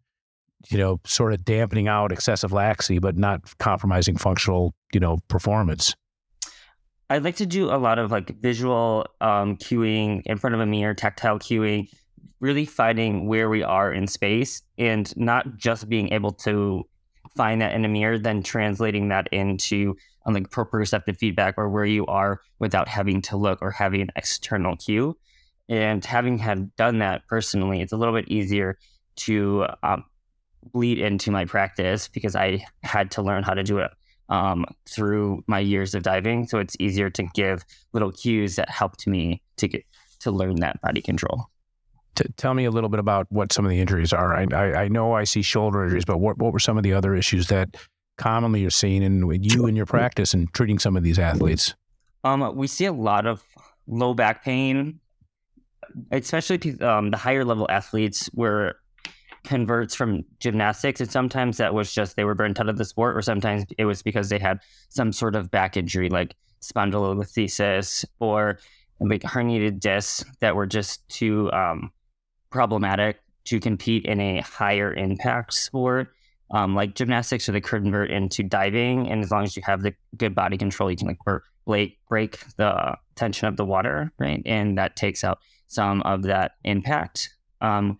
you 0.68 0.76
know, 0.76 1.00
sort 1.06 1.32
of 1.32 1.42
dampening 1.42 1.88
out 1.88 2.12
excessive 2.12 2.52
laxity, 2.52 2.98
but 2.98 3.16
not 3.16 3.40
compromising 3.58 4.18
functional, 4.18 4.74
you 4.92 5.00
know, 5.00 5.18
performance? 5.28 5.94
I 7.08 7.16
like 7.16 7.36
to 7.36 7.46
do 7.46 7.70
a 7.70 7.78
lot 7.78 7.98
of 7.98 8.10
like 8.10 8.38
visual 8.42 9.06
um, 9.22 9.56
cueing 9.56 10.20
in 10.26 10.36
front 10.36 10.52
of 10.52 10.60
a 10.60 10.66
mirror, 10.66 10.92
tactile 10.92 11.38
cueing, 11.38 11.88
really 12.40 12.66
finding 12.66 13.26
where 13.26 13.48
we 13.48 13.62
are 13.62 13.90
in 13.90 14.06
space 14.06 14.60
and 14.76 15.16
not 15.16 15.56
just 15.56 15.88
being 15.88 16.12
able 16.12 16.32
to 16.32 16.84
find 17.36 17.60
that 17.60 17.74
in 17.74 17.84
a 17.84 17.88
mirror, 17.88 18.18
then 18.18 18.42
translating 18.42 19.08
that 19.08 19.28
into 19.32 19.96
um, 20.26 20.34
like 20.34 20.50
proprioceptive 20.50 21.16
feedback 21.16 21.54
or 21.56 21.68
where 21.68 21.84
you 21.84 22.06
are 22.06 22.40
without 22.58 22.88
having 22.88 23.22
to 23.22 23.36
look 23.36 23.60
or 23.62 23.70
having 23.70 24.02
an 24.02 24.10
external 24.16 24.76
cue. 24.76 25.16
And 25.68 26.04
having 26.04 26.38
had 26.38 26.74
done 26.76 26.98
that 26.98 27.26
personally, 27.28 27.80
it's 27.80 27.92
a 27.92 27.96
little 27.96 28.14
bit 28.14 28.28
easier 28.28 28.78
to 29.16 29.66
um, 29.82 30.04
bleed 30.72 30.98
into 30.98 31.30
my 31.30 31.44
practice 31.44 32.08
because 32.08 32.34
I 32.34 32.64
had 32.82 33.10
to 33.12 33.22
learn 33.22 33.44
how 33.44 33.54
to 33.54 33.62
do 33.62 33.78
it 33.78 33.90
um, 34.28 34.64
through 34.88 35.44
my 35.46 35.58
years 35.58 35.94
of 35.94 36.02
diving. 36.02 36.46
So 36.48 36.58
it's 36.58 36.76
easier 36.78 37.10
to 37.10 37.22
give 37.34 37.64
little 37.92 38.12
cues 38.12 38.56
that 38.56 38.68
helped 38.68 39.06
me 39.06 39.42
to 39.58 39.68
get 39.68 39.84
to 40.20 40.30
learn 40.30 40.56
that 40.56 40.80
body 40.80 41.00
control. 41.00 41.49
T- 42.14 42.24
tell 42.36 42.54
me 42.54 42.64
a 42.64 42.70
little 42.70 42.88
bit 42.88 43.00
about 43.00 43.26
what 43.30 43.52
some 43.52 43.64
of 43.64 43.70
the 43.70 43.80
injuries 43.80 44.12
are. 44.12 44.34
I, 44.34 44.46
I, 44.52 44.82
I 44.82 44.88
know 44.88 45.12
I 45.12 45.24
see 45.24 45.42
shoulder 45.42 45.84
injuries, 45.84 46.04
but 46.04 46.18
what, 46.18 46.38
what 46.38 46.52
were 46.52 46.58
some 46.58 46.76
of 46.76 46.82
the 46.82 46.92
other 46.92 47.14
issues 47.14 47.48
that 47.48 47.76
commonly 48.18 48.60
you're 48.60 48.70
seeing 48.70 49.02
in 49.02 49.42
you 49.42 49.66
in 49.66 49.76
your 49.76 49.86
practice 49.86 50.34
and 50.34 50.52
treating 50.52 50.78
some 50.78 50.96
of 50.96 51.02
these 51.02 51.18
athletes? 51.18 51.74
Um, 52.24 52.54
we 52.54 52.66
see 52.66 52.84
a 52.84 52.92
lot 52.92 53.26
of 53.26 53.42
low 53.86 54.12
back 54.12 54.44
pain, 54.44 55.00
especially 56.10 56.78
um, 56.80 57.10
the 57.10 57.16
higher 57.16 57.44
level 57.44 57.66
athletes 57.70 58.26
where 58.34 58.76
converts 59.44 59.94
from 59.94 60.22
gymnastics 60.38 61.00
and 61.00 61.10
sometimes 61.10 61.56
that 61.56 61.72
was 61.72 61.94
just 61.94 62.14
they 62.16 62.24
were 62.24 62.34
burnt 62.34 62.60
out 62.60 62.68
of 62.68 62.76
the 62.76 62.84
sport 62.84 63.16
or 63.16 63.22
sometimes 63.22 63.64
it 63.78 63.86
was 63.86 64.02
because 64.02 64.28
they 64.28 64.38
had 64.38 64.60
some 64.90 65.12
sort 65.12 65.34
of 65.34 65.50
back 65.50 65.78
injury 65.78 66.10
like 66.10 66.36
spondylolisthesis 66.60 68.04
or 68.18 68.58
like 69.00 69.22
herniated 69.22 69.80
discs 69.80 70.24
that 70.40 70.54
were 70.54 70.66
just 70.66 71.08
too 71.08 71.50
um, 71.52 71.90
problematic 72.50 73.20
to 73.44 73.60
compete 73.60 74.04
in 74.04 74.20
a 74.20 74.40
higher 74.40 74.92
impact 74.94 75.54
sport 75.54 76.08
um, 76.52 76.74
like 76.74 76.94
gymnastics 76.94 77.48
or 77.48 77.52
they 77.52 77.60
convert 77.60 78.10
into 78.10 78.42
diving 78.42 79.08
and 79.08 79.22
as 79.22 79.30
long 79.30 79.44
as 79.44 79.56
you 79.56 79.62
have 79.64 79.82
the 79.82 79.94
good 80.16 80.34
body 80.34 80.58
control 80.58 80.90
you 80.90 80.96
can 80.96 81.06
like 81.06 81.18
break 81.64 81.98
break 82.08 82.40
the 82.56 82.96
tension 83.14 83.46
of 83.46 83.56
the 83.56 83.64
water 83.64 84.12
right 84.18 84.42
and 84.46 84.76
that 84.76 84.96
takes 84.96 85.22
out 85.22 85.38
some 85.68 86.02
of 86.02 86.22
that 86.22 86.52
impact 86.64 87.30
um, 87.60 87.98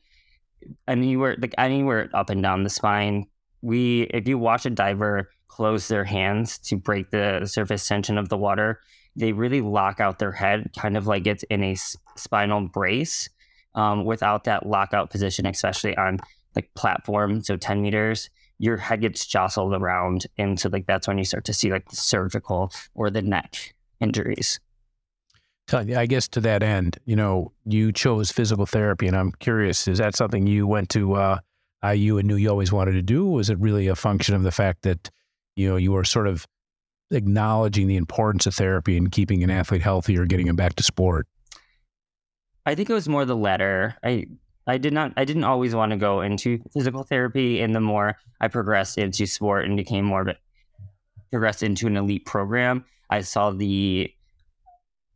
anywhere 0.89 1.37
like 1.41 1.55
anywhere 1.59 2.09
up 2.15 2.31
and 2.31 2.43
down 2.43 2.63
the 2.63 2.71
spine. 2.71 3.27
We 3.63 4.03
if 4.11 4.27
you 4.27 4.39
watch 4.39 4.67
a 4.67 4.71
diver 4.71 5.31
close 5.49 5.89
their 5.89 6.05
hands 6.05 6.59
to 6.59 6.77
break 6.77 7.11
the 7.11 7.47
surface 7.47 7.87
tension 7.87 8.19
of 8.19 8.29
the 8.29 8.39
water, 8.39 8.81
they 9.17 9.33
really 9.33 9.61
lock 9.61 10.01
out 10.01 10.19
their 10.19 10.33
head, 10.33 10.71
kind 10.79 10.97
of 10.97 11.07
like 11.07 11.27
it's 11.27 11.43
in 11.45 11.63
a 11.63 11.77
spinal 12.17 12.69
brace. 12.69 13.29
Um, 13.75 14.05
without 14.05 14.45
that 14.45 14.67
lockout 14.67 15.11
position, 15.11 15.47
especially 15.47 15.97
on 15.97 16.19
like 16.57 16.73
platform, 16.75 17.43
so 17.43 17.57
ten 17.57 17.83
meters, 17.83 18.31
your 18.59 18.77
head 18.77 19.01
gets 19.01 19.27
jostled 19.27 19.75
around, 19.75 20.27
and 20.39 20.59
so 20.59 20.69
like 20.69 20.87
that's 20.87 21.07
when 21.07 21.19
you 21.19 21.25
start 21.25 21.45
to 21.45 21.53
see 21.53 21.71
like 21.71 21.89
the 21.89 21.97
cervical 21.97 22.73
or 22.95 23.11
the 23.11 23.23
neck 23.23 23.75
injuries. 24.01 24.59
I 25.73 26.07
guess 26.07 26.27
to 26.29 26.41
that 26.41 26.63
end, 26.65 26.99
you 27.05 27.15
know, 27.15 27.53
you 27.65 27.93
chose 27.93 28.33
physical 28.33 28.67
therapy, 28.67 29.07
and 29.07 29.17
I'm 29.17 29.33
curious: 29.33 29.87
is 29.87 29.99
that 29.99 30.17
something 30.17 30.47
you 30.47 30.67
went 30.67 30.89
to 30.91 31.15
uh, 31.15 31.39
IU 31.85 32.19
and 32.19 32.29
knew 32.29 32.37
you 32.37 32.51
always 32.51 32.73
wanted 32.73 32.93
to 32.93 33.03
do? 33.03 33.27
was 33.27 33.51
it 33.51 33.59
really 33.59 33.89
a 33.89 33.95
function 33.95 34.35
of 34.35 34.43
the 34.43 34.53
fact 34.53 34.83
that 34.83 35.11
you 35.57 35.69
know 35.69 35.77
you 35.77 35.93
were 35.93 36.05
sort 36.05 36.27
of 36.27 36.47
acknowledging 37.11 37.87
the 37.87 37.97
importance 37.97 38.47
of 38.47 38.55
therapy 38.55 38.97
and 38.97 39.11
keeping 39.11 39.43
an 39.43 39.51
athlete 39.51 39.83
healthy 39.83 40.17
or 40.17 40.27
getting 40.27 40.47
him 40.47 40.57
back 40.57 40.75
to 40.77 40.83
sport? 40.83 41.27
I 42.67 42.75
think 42.75 42.91
it 42.91 42.95
was 42.95 43.09
more 43.09 43.25
the 43.25 43.37
latter. 43.37 43.97
I 44.05 44.27
I 44.67 44.79
did 44.79 44.93
not 44.93 45.13
I 45.17 45.25
didn't 45.25 45.45
always 45.45 45.75
want 45.75 45.91
to 45.91 45.97
go 45.97 46.21
into 46.21 46.63
physical 46.73 47.03
therapy, 47.03 47.61
and 47.61 47.75
the 47.75 47.81
more 47.81 48.17
I 48.41 48.49
progressed 48.49 48.99
into 48.99 49.27
sport 49.27 49.65
and 49.65 49.77
became 49.77 50.05
more 50.05 50.23
of 50.23 50.29
it, 50.29 50.39
progressed 51.31 51.63
into 51.63 51.87
an 51.87 51.97
elite 51.97 52.27
program, 52.27 52.85
I 53.09 53.23
saw 53.23 53.51
the 53.51 54.13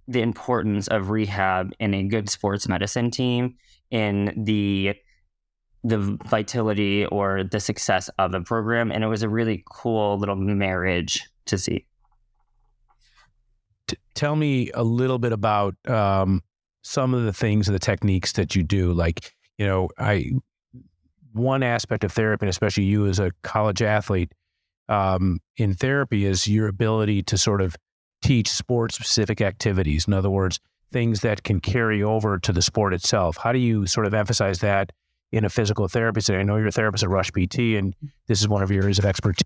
the 0.06 0.20
importance 0.20 0.88
of 0.88 1.10
rehab 1.10 1.72
in 1.78 1.94
a 1.94 2.02
good 2.02 2.28
sports 2.28 2.68
medicine 2.68 3.10
team 3.10 3.56
in 3.90 4.44
the 4.44 4.94
the 5.82 6.18
vitality 6.26 7.04
or 7.06 7.44
the 7.44 7.60
success 7.60 8.08
of 8.18 8.34
a 8.34 8.40
program 8.40 8.90
and 8.90 9.04
it 9.04 9.06
was 9.06 9.22
a 9.22 9.28
really 9.28 9.62
cool 9.70 10.18
little 10.18 10.36
marriage 10.36 11.22
to 11.44 11.58
see 11.58 11.86
T- 13.86 13.98
tell 14.14 14.34
me 14.34 14.70
a 14.72 14.82
little 14.82 15.18
bit 15.18 15.32
about 15.32 15.74
um, 15.88 16.42
some 16.84 17.14
of 17.14 17.24
the 17.24 17.32
things 17.32 17.66
and 17.66 17.74
the 17.74 17.80
techniques 17.80 18.32
that 18.32 18.54
you 18.54 18.62
do 18.62 18.92
like 18.92 19.34
you 19.58 19.66
know 19.66 19.88
i 19.98 20.30
one 21.32 21.64
aspect 21.64 22.04
of 22.04 22.12
therapy 22.12 22.44
and 22.44 22.50
especially 22.50 22.84
you 22.84 23.06
as 23.06 23.18
a 23.18 23.32
college 23.42 23.82
athlete 23.82 24.30
um, 24.88 25.40
in 25.56 25.74
therapy 25.74 26.26
is 26.26 26.46
your 26.46 26.68
ability 26.68 27.22
to 27.24 27.38
sort 27.38 27.60
of 27.60 27.76
teach 28.22 28.48
sport 28.48 28.92
specific 28.92 29.40
activities. 29.40 30.06
In 30.06 30.14
other 30.14 30.30
words, 30.30 30.58
things 30.92 31.20
that 31.20 31.42
can 31.42 31.60
carry 31.60 32.02
over 32.02 32.38
to 32.38 32.52
the 32.52 32.62
sport 32.62 32.94
itself. 32.94 33.36
How 33.36 33.52
do 33.52 33.58
you 33.58 33.86
sort 33.86 34.06
of 34.06 34.14
emphasize 34.14 34.60
that 34.60 34.92
in 35.32 35.44
a 35.44 35.50
physical 35.50 35.88
therapist? 35.88 36.28
And 36.28 36.38
I 36.38 36.42
know 36.42 36.56
you're 36.56 36.68
a 36.68 36.72
therapist 36.72 37.04
at 37.04 37.10
Rush 37.10 37.30
PT, 37.30 37.76
and 37.76 37.94
this 38.26 38.40
is 38.40 38.48
one 38.48 38.62
of 38.62 38.70
your 38.70 38.82
areas 38.82 38.98
of 38.98 39.04
expertise. 39.04 39.44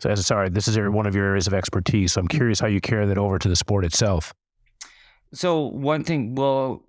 So, 0.00 0.14
sorry, 0.16 0.48
this 0.48 0.68
is 0.68 0.78
one 0.78 1.06
of 1.06 1.14
your 1.14 1.26
areas 1.26 1.46
of 1.46 1.54
expertise. 1.54 2.12
So, 2.12 2.20
I'm 2.20 2.28
curious 2.28 2.60
how 2.60 2.66
you 2.66 2.80
carry 2.80 3.06
that 3.06 3.18
over 3.18 3.38
to 3.38 3.48
the 3.48 3.56
sport 3.56 3.84
itself. 3.84 4.32
So, 5.32 5.66
one 5.68 6.04
thing, 6.04 6.34
we'll 6.34 6.82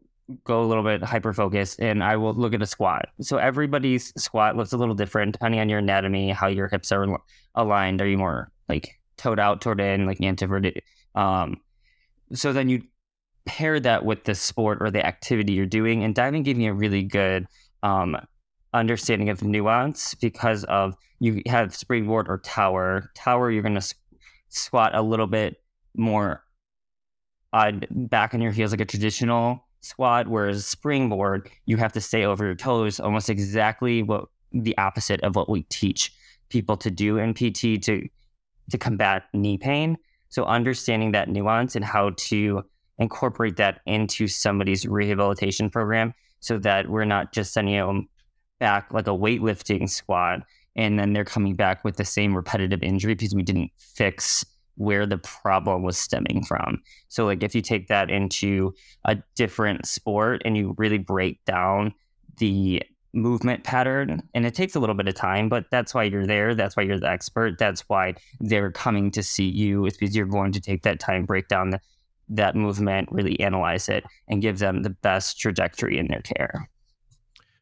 go 0.43 0.63
a 0.63 0.65
little 0.65 0.83
bit 0.83 1.03
hyper 1.03 1.33
focused 1.33 1.79
and 1.79 2.03
I 2.03 2.15
will 2.15 2.33
look 2.33 2.53
at 2.53 2.61
a 2.61 2.65
squat. 2.65 3.09
So 3.21 3.37
everybody's 3.37 4.13
squat 4.21 4.55
looks 4.55 4.73
a 4.73 4.77
little 4.77 4.95
different 4.95 5.33
depending 5.33 5.59
on 5.59 5.69
your 5.69 5.79
anatomy, 5.79 6.29
how 6.29 6.47
your 6.47 6.67
hips 6.67 6.91
are 6.91 7.05
aligned. 7.55 8.01
Are 8.01 8.07
you 8.07 8.17
more 8.17 8.51
like 8.69 8.99
toed 9.17 9.39
out 9.39 9.61
toward 9.61 9.81
in, 9.81 10.05
like 10.05 10.21
anteverted? 10.21 10.81
Um, 11.15 11.57
so 12.33 12.53
then 12.53 12.69
you 12.69 12.83
pair 13.45 13.79
that 13.79 14.05
with 14.05 14.23
the 14.23 14.35
sport 14.35 14.77
or 14.81 14.91
the 14.91 15.05
activity 15.05 15.53
you're 15.53 15.65
doing, 15.65 16.03
and 16.03 16.15
diving 16.15 16.43
gave 16.43 16.57
me 16.57 16.67
a 16.67 16.73
really 16.73 17.03
good 17.03 17.45
um, 17.83 18.15
understanding 18.73 19.29
of 19.29 19.43
nuance 19.43 20.15
because 20.15 20.63
of 20.65 20.95
you 21.19 21.41
have 21.45 21.75
springboard 21.75 22.27
or 22.29 22.39
tower. 22.39 23.11
Tower, 23.15 23.51
you're 23.51 23.63
going 23.63 23.79
to 23.79 23.95
squat 24.49 24.95
a 24.95 25.01
little 25.01 25.27
bit 25.27 25.57
more 25.95 26.43
odd 27.53 27.87
back 27.89 28.33
on 28.33 28.41
your 28.41 28.51
heels 28.51 28.71
like 28.71 28.81
a 28.81 28.85
traditional 28.85 29.65
squat, 29.81 30.27
whereas 30.27 30.65
springboard, 30.65 31.49
you 31.65 31.77
have 31.77 31.93
to 31.93 32.01
stay 32.01 32.23
over 32.23 32.45
your 32.45 32.55
toes, 32.55 32.99
almost 32.99 33.29
exactly 33.29 34.03
what 34.03 34.25
the 34.51 34.77
opposite 34.77 35.21
of 35.21 35.35
what 35.35 35.49
we 35.49 35.63
teach 35.63 36.13
people 36.49 36.77
to 36.77 36.91
do 36.91 37.17
in 37.17 37.33
PT 37.33 37.81
to 37.83 38.07
to 38.69 38.77
combat 38.77 39.23
knee 39.33 39.57
pain. 39.57 39.97
So 40.29 40.45
understanding 40.45 41.11
that 41.11 41.27
nuance 41.27 41.75
and 41.75 41.83
how 41.83 42.11
to 42.15 42.63
incorporate 42.99 43.57
that 43.57 43.81
into 43.85 44.27
somebody's 44.27 44.85
rehabilitation 44.85 45.69
program 45.69 46.13
so 46.39 46.57
that 46.59 46.87
we're 46.87 47.05
not 47.05 47.33
just 47.33 47.53
sending 47.53 47.75
them 47.75 48.07
back 48.61 48.93
like 48.93 49.07
a 49.07 49.11
weightlifting 49.11 49.89
squat 49.89 50.43
and 50.75 50.97
then 50.97 51.11
they're 51.11 51.25
coming 51.25 51.55
back 51.55 51.83
with 51.83 51.97
the 51.97 52.05
same 52.05 52.33
repetitive 52.33 52.81
injury 52.81 53.15
because 53.15 53.35
we 53.35 53.43
didn't 53.43 53.71
fix 53.77 54.45
where 54.75 55.05
the 55.05 55.17
problem 55.17 55.83
was 55.83 55.97
stemming 55.97 56.45
from. 56.45 56.81
So, 57.09 57.25
like, 57.25 57.43
if 57.43 57.53
you 57.53 57.61
take 57.61 57.87
that 57.87 58.09
into 58.09 58.73
a 59.05 59.17
different 59.35 59.85
sport 59.85 60.41
and 60.45 60.55
you 60.55 60.73
really 60.77 60.97
break 60.97 61.43
down 61.43 61.93
the 62.37 62.81
movement 63.13 63.65
pattern, 63.65 64.23
and 64.33 64.45
it 64.45 64.55
takes 64.55 64.73
a 64.73 64.79
little 64.79 64.95
bit 64.95 65.09
of 65.09 65.15
time, 65.15 65.49
but 65.49 65.65
that's 65.69 65.93
why 65.93 66.03
you're 66.03 66.25
there. 66.25 66.55
That's 66.55 66.77
why 66.77 66.83
you're 66.83 66.99
the 66.99 67.09
expert. 67.09 67.57
That's 67.59 67.81
why 67.89 68.15
they're 68.39 68.71
coming 68.71 69.11
to 69.11 69.21
see 69.21 69.49
you, 69.49 69.85
is 69.85 69.97
because 69.97 70.15
you're 70.15 70.25
going 70.25 70.53
to 70.53 70.61
take 70.61 70.83
that 70.83 71.01
time, 71.01 71.25
break 71.25 71.49
down 71.49 71.71
the, 71.71 71.81
that 72.29 72.55
movement, 72.55 73.09
really 73.11 73.37
analyze 73.41 73.89
it, 73.89 74.05
and 74.29 74.41
give 74.41 74.59
them 74.59 74.83
the 74.83 74.89
best 74.89 75.37
trajectory 75.37 75.97
in 75.97 76.07
their 76.07 76.21
care 76.21 76.69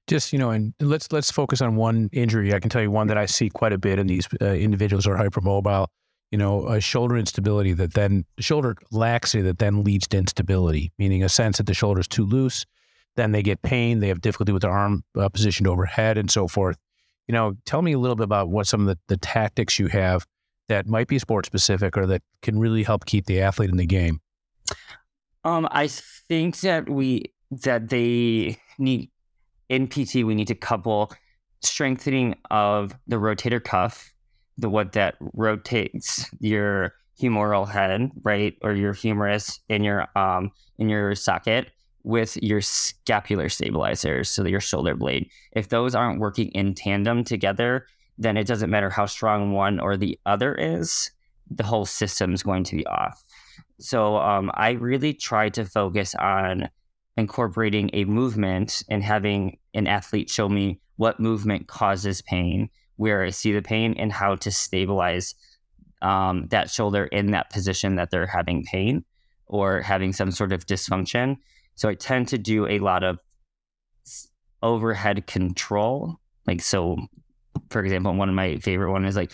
just 0.09 0.33
you 0.33 0.39
know 0.39 0.49
and 0.49 0.73
let's 0.79 1.11
let's 1.11 1.31
focus 1.31 1.61
on 1.61 1.75
one 1.75 2.09
injury 2.11 2.53
i 2.53 2.59
can 2.59 2.69
tell 2.69 2.81
you 2.81 2.91
one 2.91 3.07
that 3.07 3.17
i 3.17 3.25
see 3.25 3.49
quite 3.49 3.71
a 3.71 3.77
bit 3.77 3.99
in 3.99 4.07
these 4.07 4.27
uh, 4.41 4.47
individuals 4.47 5.05
who 5.05 5.11
are 5.11 5.17
hypermobile 5.17 5.87
you 6.31 6.37
know, 6.37 6.67
a 6.67 6.79
shoulder 6.79 7.17
instability 7.17 7.73
that 7.73 7.93
then 7.93 8.25
shoulder 8.39 8.75
laxity 8.91 9.41
that 9.43 9.59
then 9.59 9.83
leads 9.83 10.07
to 10.09 10.17
instability, 10.17 10.91
meaning 10.99 11.23
a 11.23 11.29
sense 11.29 11.57
that 11.57 11.65
the 11.65 11.73
shoulder 11.73 11.99
is 11.99 12.07
too 12.07 12.25
loose. 12.25 12.65
Then 13.15 13.31
they 13.31 13.41
get 13.41 13.61
pain. 13.61 13.99
They 13.99 14.09
have 14.09 14.21
difficulty 14.21 14.51
with 14.51 14.61
their 14.61 14.71
arm 14.71 15.03
uh, 15.17 15.29
positioned 15.29 15.67
overhead 15.67 16.17
and 16.17 16.29
so 16.29 16.47
forth. 16.47 16.77
You 17.27 17.33
know, 17.33 17.55
tell 17.65 17.81
me 17.81 17.93
a 17.93 17.99
little 17.99 18.15
bit 18.15 18.23
about 18.23 18.49
what 18.49 18.67
some 18.67 18.81
of 18.81 18.87
the, 18.87 18.97
the 19.07 19.17
tactics 19.17 19.79
you 19.79 19.87
have 19.87 20.25
that 20.67 20.87
might 20.87 21.07
be 21.07 21.17
sport 21.17 21.45
specific 21.45 21.97
or 21.97 22.05
that 22.05 22.21
can 22.41 22.59
really 22.59 22.83
help 22.83 23.05
keep 23.05 23.25
the 23.25 23.41
athlete 23.41 23.71
in 23.71 23.77
the 23.77 23.85
game. 23.85 24.19
Um, 25.43 25.67
I 25.71 25.87
think 25.87 26.59
that 26.59 26.89
we 26.89 27.33
that 27.49 27.89
they 27.89 28.57
need 28.77 29.09
in 29.69 29.87
PT 29.87 30.15
we 30.25 30.35
need 30.35 30.47
to 30.47 30.55
couple 30.55 31.11
strengthening 31.61 32.35
of 32.49 32.93
the 33.07 33.17
rotator 33.17 33.63
cuff 33.63 34.13
the 34.59 34.69
what 34.69 34.91
that 34.91 35.15
rotates 35.33 36.29
your 36.39 36.93
humeral 37.19 37.67
head, 37.67 38.11
right, 38.23 38.55
or 38.61 38.73
your 38.73 38.93
humerus 38.93 39.59
in 39.69 39.83
your 39.83 40.07
um 40.17 40.51
in 40.77 40.89
your 40.89 41.15
socket 41.15 41.71
with 42.03 42.37
your 42.41 42.61
scapular 42.61 43.49
stabilizers, 43.49 44.29
so 44.29 44.43
that 44.43 44.49
your 44.49 44.61
shoulder 44.61 44.95
blade. 44.95 45.29
If 45.53 45.69
those 45.69 45.95
aren't 45.95 46.19
working 46.19 46.49
in 46.49 46.73
tandem 46.73 47.23
together, 47.23 47.87
then 48.17 48.37
it 48.37 48.47
doesn't 48.47 48.69
matter 48.69 48.89
how 48.89 49.05
strong 49.05 49.51
one 49.51 49.79
or 49.79 49.97
the 49.97 50.17
other 50.25 50.55
is, 50.55 51.11
the 51.49 51.63
whole 51.63 51.85
system 51.85 52.33
is 52.33 52.43
going 52.43 52.63
to 52.65 52.75
be 52.75 52.87
off. 52.87 53.23
So 53.79 54.17
um, 54.17 54.51
I 54.53 54.71
really 54.71 55.13
try 55.13 55.49
to 55.49 55.65
focus 55.65 56.15
on 56.15 56.69
incorporating 57.19 57.89
a 57.93 58.05
movement 58.05 58.83
and 58.89 59.03
having 59.03 59.57
an 59.73 59.87
athlete 59.87 60.29
show 60.29 60.49
me 60.49 60.79
what 60.95 61.19
movement 61.19 61.67
causes 61.67 62.21
pain, 62.21 62.69
where 62.95 63.23
I 63.23 63.29
see 63.29 63.53
the 63.53 63.61
pain, 63.61 63.93
and 63.97 64.11
how 64.11 64.35
to 64.35 64.51
stabilize 64.51 65.35
um, 66.01 66.47
that 66.49 66.69
shoulder 66.69 67.05
in 67.05 67.31
that 67.31 67.49
position 67.49 67.95
that 67.95 68.09
they're 68.09 68.25
having 68.25 68.63
pain 68.63 69.03
or 69.45 69.81
having 69.81 70.13
some 70.13 70.31
sort 70.31 70.51
of 70.51 70.65
dysfunction. 70.65 71.37
So 71.75 71.89
I 71.89 71.95
tend 71.95 72.27
to 72.29 72.37
do 72.37 72.67
a 72.67 72.79
lot 72.79 73.03
of 73.03 73.19
overhead 74.61 75.27
control. 75.27 76.19
Like, 76.45 76.61
so 76.61 76.97
for 77.69 77.83
example, 77.83 78.13
one 78.13 78.29
of 78.29 78.35
my 78.35 78.57
favorite 78.57 78.91
one 78.91 79.05
is 79.05 79.15
like 79.15 79.31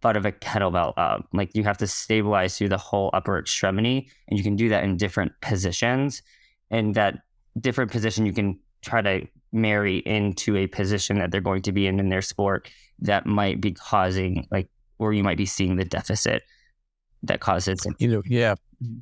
butt 0.00 0.16
of 0.16 0.26
a 0.26 0.32
kettlebell 0.32 0.94
up. 0.96 1.26
Like 1.32 1.50
you 1.54 1.64
have 1.64 1.78
to 1.78 1.86
stabilize 1.86 2.56
through 2.56 2.70
the 2.70 2.78
whole 2.78 3.10
upper 3.12 3.38
extremity, 3.38 4.10
and 4.28 4.38
you 4.38 4.44
can 4.44 4.56
do 4.56 4.68
that 4.70 4.84
in 4.84 4.96
different 4.96 5.32
positions. 5.40 6.22
And 6.70 6.94
that 6.94 7.20
different 7.58 7.90
position 7.90 8.26
you 8.26 8.32
can 8.32 8.58
try 8.82 9.02
to 9.02 9.26
marry 9.52 9.98
into 9.98 10.56
a 10.56 10.66
position 10.66 11.18
that 11.18 11.30
they're 11.30 11.40
going 11.40 11.62
to 11.62 11.72
be 11.72 11.86
in 11.86 11.98
in 11.98 12.08
their 12.08 12.22
sport 12.22 12.68
that 13.00 13.26
might 13.26 13.60
be 13.60 13.72
causing 13.72 14.46
like 14.50 14.68
or 14.98 15.12
you 15.12 15.22
might 15.22 15.38
be 15.38 15.46
seeing 15.46 15.76
the 15.76 15.84
deficit 15.84 16.42
that 17.22 17.40
causes 17.40 17.84
you 17.98 18.08
know 18.08 18.22
yeah 18.26 18.54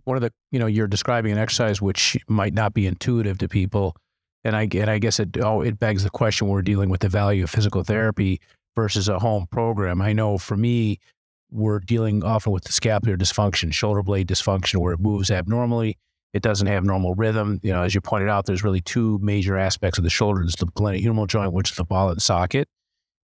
one 0.05 0.17
of 0.17 0.21
the 0.21 0.33
you 0.53 0.59
know 0.61 0.67
you're 0.67 0.87
describing 0.87 1.33
an 1.33 1.39
exercise 1.39 1.83
which 1.83 2.17
might 2.29 2.55
not 2.55 2.73
be 2.73 2.87
intuitive 2.87 3.39
to 3.39 3.49
people 3.49 3.97
and 4.45 4.55
I 4.55 4.69
and 4.73 4.89
I 4.89 4.99
guess 4.99 5.19
it 5.19 5.37
oh 5.43 5.63
it 5.63 5.81
begs 5.81 6.05
the 6.05 6.11
question 6.11 6.47
we're 6.47 6.63
dealing 6.63 6.89
with 6.89 7.01
the 7.01 7.09
value 7.09 7.43
of 7.43 7.51
physical 7.51 7.83
therapy 7.83 8.41
versus 8.77 9.09
a 9.09 9.19
home 9.19 9.47
program. 9.51 10.01
I 10.01 10.13
know 10.13 10.39
for 10.39 10.57
me, 10.57 11.01
we're 11.51 11.81
dealing 11.81 12.23
often 12.23 12.53
with 12.53 12.65
the 12.65 12.73
scapular 12.73 13.17
dysfunction, 13.17 13.73
shoulder 13.73 14.03
blade 14.03 14.29
dysfunction, 14.29 14.77
where 14.77 14.93
it 14.93 15.01
moves 15.01 15.31
abnormally. 15.31 15.99
It 16.33 16.43
doesn't 16.43 16.67
have 16.67 16.85
normal 16.85 17.15
rhythm. 17.15 17.61
You 17.63 17.73
know, 17.73 17.83
as 17.83 17.95
you 17.95 18.01
pointed 18.01 18.29
out, 18.29 18.47
there's 18.47 18.63
really 18.63 18.81
two 18.81 19.19
major 19.23 19.57
aspects 19.57 19.99
of 19.99 20.05
the 20.05 20.11
shoulder. 20.11 20.41
There's 20.41 20.57
the 20.57 20.67
glenohumeral 20.67 21.29
joint, 21.29 21.53
which 21.53 21.71
is 21.71 21.77
the 21.77 21.85
ball 21.85 22.11
and 22.11 22.21
socket, 22.21 22.69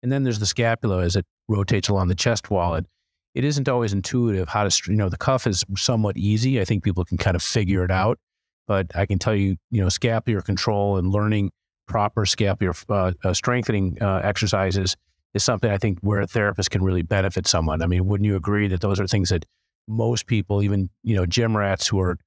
and 0.04 0.12
then 0.12 0.24
there's 0.24 0.40
the 0.40 0.46
scapula 0.46 1.04
as 1.04 1.16
it 1.16 1.26
rotates 1.48 1.90
along 1.90 2.10
the 2.10 2.16
chest 2.16 2.50
wall. 2.50 2.76
It 2.76 3.44
isn't 3.44 3.70
always 3.70 3.94
intuitive 3.94 4.50
how 4.50 4.68
to, 4.68 4.92
you 4.92 4.98
know, 4.98 5.10
the 5.10 5.18
cuff 5.18 5.46
is 5.46 5.64
somewhat 5.78 6.18
easy. 6.18 6.60
I 6.60 6.66
think 6.66 6.84
people 6.84 7.06
can 7.06 7.18
kind 7.18 7.36
of 7.36 7.44
figure 7.44 7.84
it 7.84 7.92
out. 7.92 8.20
But 8.68 8.88
I 8.96 9.06
can 9.06 9.20
tell 9.20 9.36
you, 9.36 9.56
you 9.72 9.82
know, 9.82 9.90
scapular 9.90 10.42
control 10.42 10.98
and 10.98 11.12
learning 11.12 11.52
proper 11.88 12.26
scapular 12.26 12.74
uh, 12.90 13.14
uh, 13.24 13.34
strengthening 13.34 13.98
uh, 14.02 14.22
exercises 14.24 14.96
is 15.34 15.44
something 15.44 15.70
I 15.70 15.78
think 15.78 16.00
where 16.02 16.20
a 16.20 16.28
therapist 16.28 16.72
can 16.72 16.84
really 16.84 17.02
benefit 17.02 17.48
someone. 17.48 17.82
I 17.82 17.88
mean, 17.88 18.06
wouldn't 18.08 18.26
you 18.26 18.36
agree 18.36 18.68
that 18.68 18.82
those 18.82 19.00
are 19.00 19.08
things 19.08 19.30
that 19.30 19.46
most 19.88 20.28
people, 20.28 20.62
even 20.62 20.90
you 21.04 21.16
know, 21.16 21.26
gym 21.26 21.56
rats 21.56 21.88
who 21.88 22.00
are 22.00 22.18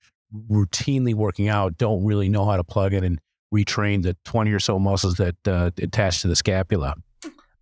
routinely 0.50 1.14
working 1.14 1.48
out, 1.48 1.78
don't 1.78 2.04
really 2.04 2.28
know 2.28 2.44
how 2.44 2.56
to 2.56 2.64
plug 2.64 2.92
in 2.92 3.04
and 3.04 3.20
retrain 3.54 4.02
the 4.02 4.16
twenty 4.24 4.52
or 4.52 4.60
so 4.60 4.78
muscles 4.78 5.16
that 5.16 5.36
uh, 5.46 5.70
attach 5.78 6.22
to 6.22 6.28
the 6.28 6.36
scapula. 6.36 6.94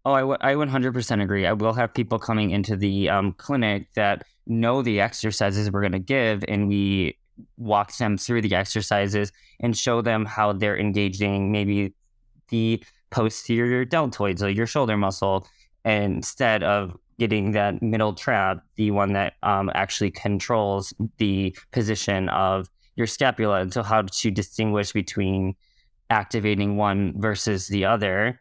Oh, 0.05 0.13
I, 0.13 0.21
w- 0.21 0.39
I 0.41 0.55
100% 0.55 1.23
agree. 1.23 1.45
I 1.45 1.53
will 1.53 1.75
have 1.75 1.93
people 1.93 2.19
coming 2.19 2.51
into 2.51 2.77
the 2.77 3.11
um, 3.11 3.33
clinic 3.33 3.93
that 3.95 4.25
know 4.47 4.81
the 4.81 5.01
exercises 5.01 5.71
we're 5.71 5.83
going 5.83 5.93
to 5.93 5.99
give, 5.99 6.43
and 6.49 6.67
we 6.67 7.19
walk 7.59 7.95
them 7.97 8.17
through 8.17 8.43
the 8.43 8.55
exercises 8.55 9.33
and 9.61 9.77
show 9.77 10.01
them 10.01 10.25
how 10.25 10.53
they're 10.53 10.79
engaging 10.79 11.53
maybe 11.53 11.93
the 12.49 12.83
posterior 13.11 13.85
deltoids, 13.85 14.39
so 14.39 14.47
your 14.47 14.67
shoulder 14.67 14.97
muscle, 14.97 15.47
instead 15.85 16.63
of 16.63 16.97
getting 17.19 17.53
that 17.53 17.83
middle 17.83 18.15
trap, 18.15 18.63
the 18.77 18.91
one 18.91 19.13
that 19.13 19.35
um, 19.43 19.71
actually 19.75 20.11
controls 20.11 20.95
the 21.19 21.57
position 21.73 22.29
of 22.29 22.69
your 22.97 23.07
scapula. 23.07 23.61
And 23.61 23.73
so, 23.73 23.83
how 23.83 24.03
to 24.03 24.31
distinguish 24.31 24.93
between 24.93 25.55
activating 26.11 26.77
one 26.77 27.15
versus 27.17 27.69
the 27.69 27.85
other 27.85 28.41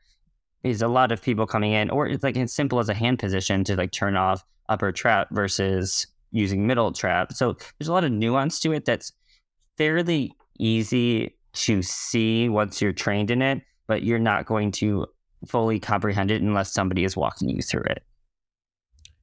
is 0.63 0.81
a 0.81 0.87
lot 0.87 1.11
of 1.11 1.21
people 1.21 1.45
coming 1.45 1.73
in, 1.73 1.89
or 1.89 2.07
it's 2.07 2.23
like 2.23 2.37
as 2.37 2.53
simple 2.53 2.79
as 2.79 2.89
a 2.89 2.93
hand 2.93 3.19
position 3.19 3.63
to 3.65 3.75
like 3.75 3.91
turn 3.91 4.15
off 4.15 4.43
upper 4.69 4.91
trap 4.91 5.27
versus 5.31 6.07
using 6.31 6.67
middle 6.67 6.91
trap. 6.91 7.33
So, 7.33 7.57
there's 7.77 7.87
a 7.87 7.93
lot 7.93 8.03
of 8.03 8.11
nuance 8.11 8.59
to 8.61 8.71
it 8.73 8.85
that's 8.85 9.11
fairly 9.77 10.33
easy 10.59 11.35
to 11.53 11.81
see 11.81 12.49
once 12.49 12.81
you're 12.81 12.93
trained 12.93 13.31
in 13.31 13.41
it 13.41 13.61
but 13.87 14.03
you're 14.03 14.19
not 14.19 14.45
going 14.45 14.71
to 14.71 15.07
fully 15.47 15.79
comprehend 15.79 16.29
it 16.29 16.41
unless 16.41 16.73
somebody 16.73 17.03
is 17.03 17.17
walking 17.17 17.49
you 17.49 17.61
through 17.61 17.85
it. 17.89 18.03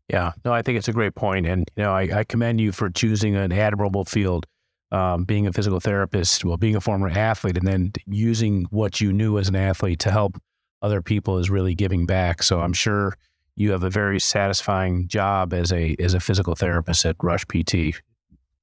Yeah, 0.08 0.32
no, 0.44 0.52
I 0.52 0.62
think 0.62 0.76
it's 0.78 0.88
a 0.88 0.92
great 0.92 1.14
point, 1.14 1.46
and 1.46 1.68
you 1.76 1.82
know, 1.82 1.92
I, 1.92 2.18
I 2.18 2.24
commend 2.24 2.60
you 2.60 2.72
for 2.72 2.90
choosing 2.90 3.36
an 3.36 3.52
admirable 3.52 4.04
field, 4.04 4.46
um, 4.92 5.24
being 5.24 5.46
a 5.46 5.52
physical 5.52 5.80
therapist, 5.80 6.44
well, 6.44 6.58
being 6.58 6.76
a 6.76 6.80
former 6.80 7.08
athlete, 7.08 7.56
and 7.56 7.66
then 7.66 7.92
using 8.06 8.66
what 8.70 9.00
you 9.00 9.12
knew 9.12 9.38
as 9.38 9.48
an 9.48 9.56
athlete 9.56 10.00
to 10.00 10.10
help 10.10 10.36
other 10.82 11.00
people 11.00 11.38
is 11.38 11.48
really 11.48 11.74
giving 11.74 12.04
back. 12.04 12.42
So 12.42 12.60
I'm 12.60 12.74
sure 12.74 13.16
you 13.56 13.70
have 13.70 13.82
a 13.82 13.90
very 13.90 14.20
satisfying 14.20 15.08
job 15.08 15.54
as 15.54 15.72
a 15.72 15.96
as 15.98 16.12
a 16.12 16.20
physical 16.20 16.54
therapist 16.54 17.06
at 17.06 17.16
Rush 17.22 17.46
PT. 17.46 18.00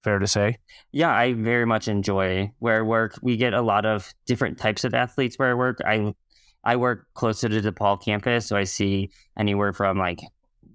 Fair 0.04 0.20
to 0.20 0.28
say? 0.28 0.58
Yeah, 0.92 1.12
I 1.12 1.34
very 1.34 1.66
much 1.66 1.88
enjoy 1.88 2.52
where 2.60 2.80
I 2.80 2.82
work. 2.82 3.18
We 3.22 3.38
get 3.38 3.54
a 3.54 3.62
lot 3.62 3.86
of 3.86 4.14
different 4.26 4.58
types 4.58 4.84
of 4.84 4.94
athletes 4.94 5.38
where 5.38 5.52
I 5.52 5.54
work. 5.54 5.80
I 5.86 6.14
I 6.64 6.76
work 6.76 7.08
closer 7.16 7.50
to 7.50 7.62
the 7.62 7.72
DePaul 7.72 8.04
campus, 8.04 8.48
so 8.48 8.56
I 8.56 8.66
see 8.66 9.10
anywhere 9.38 9.74
from 9.74 9.98
like 9.98 10.20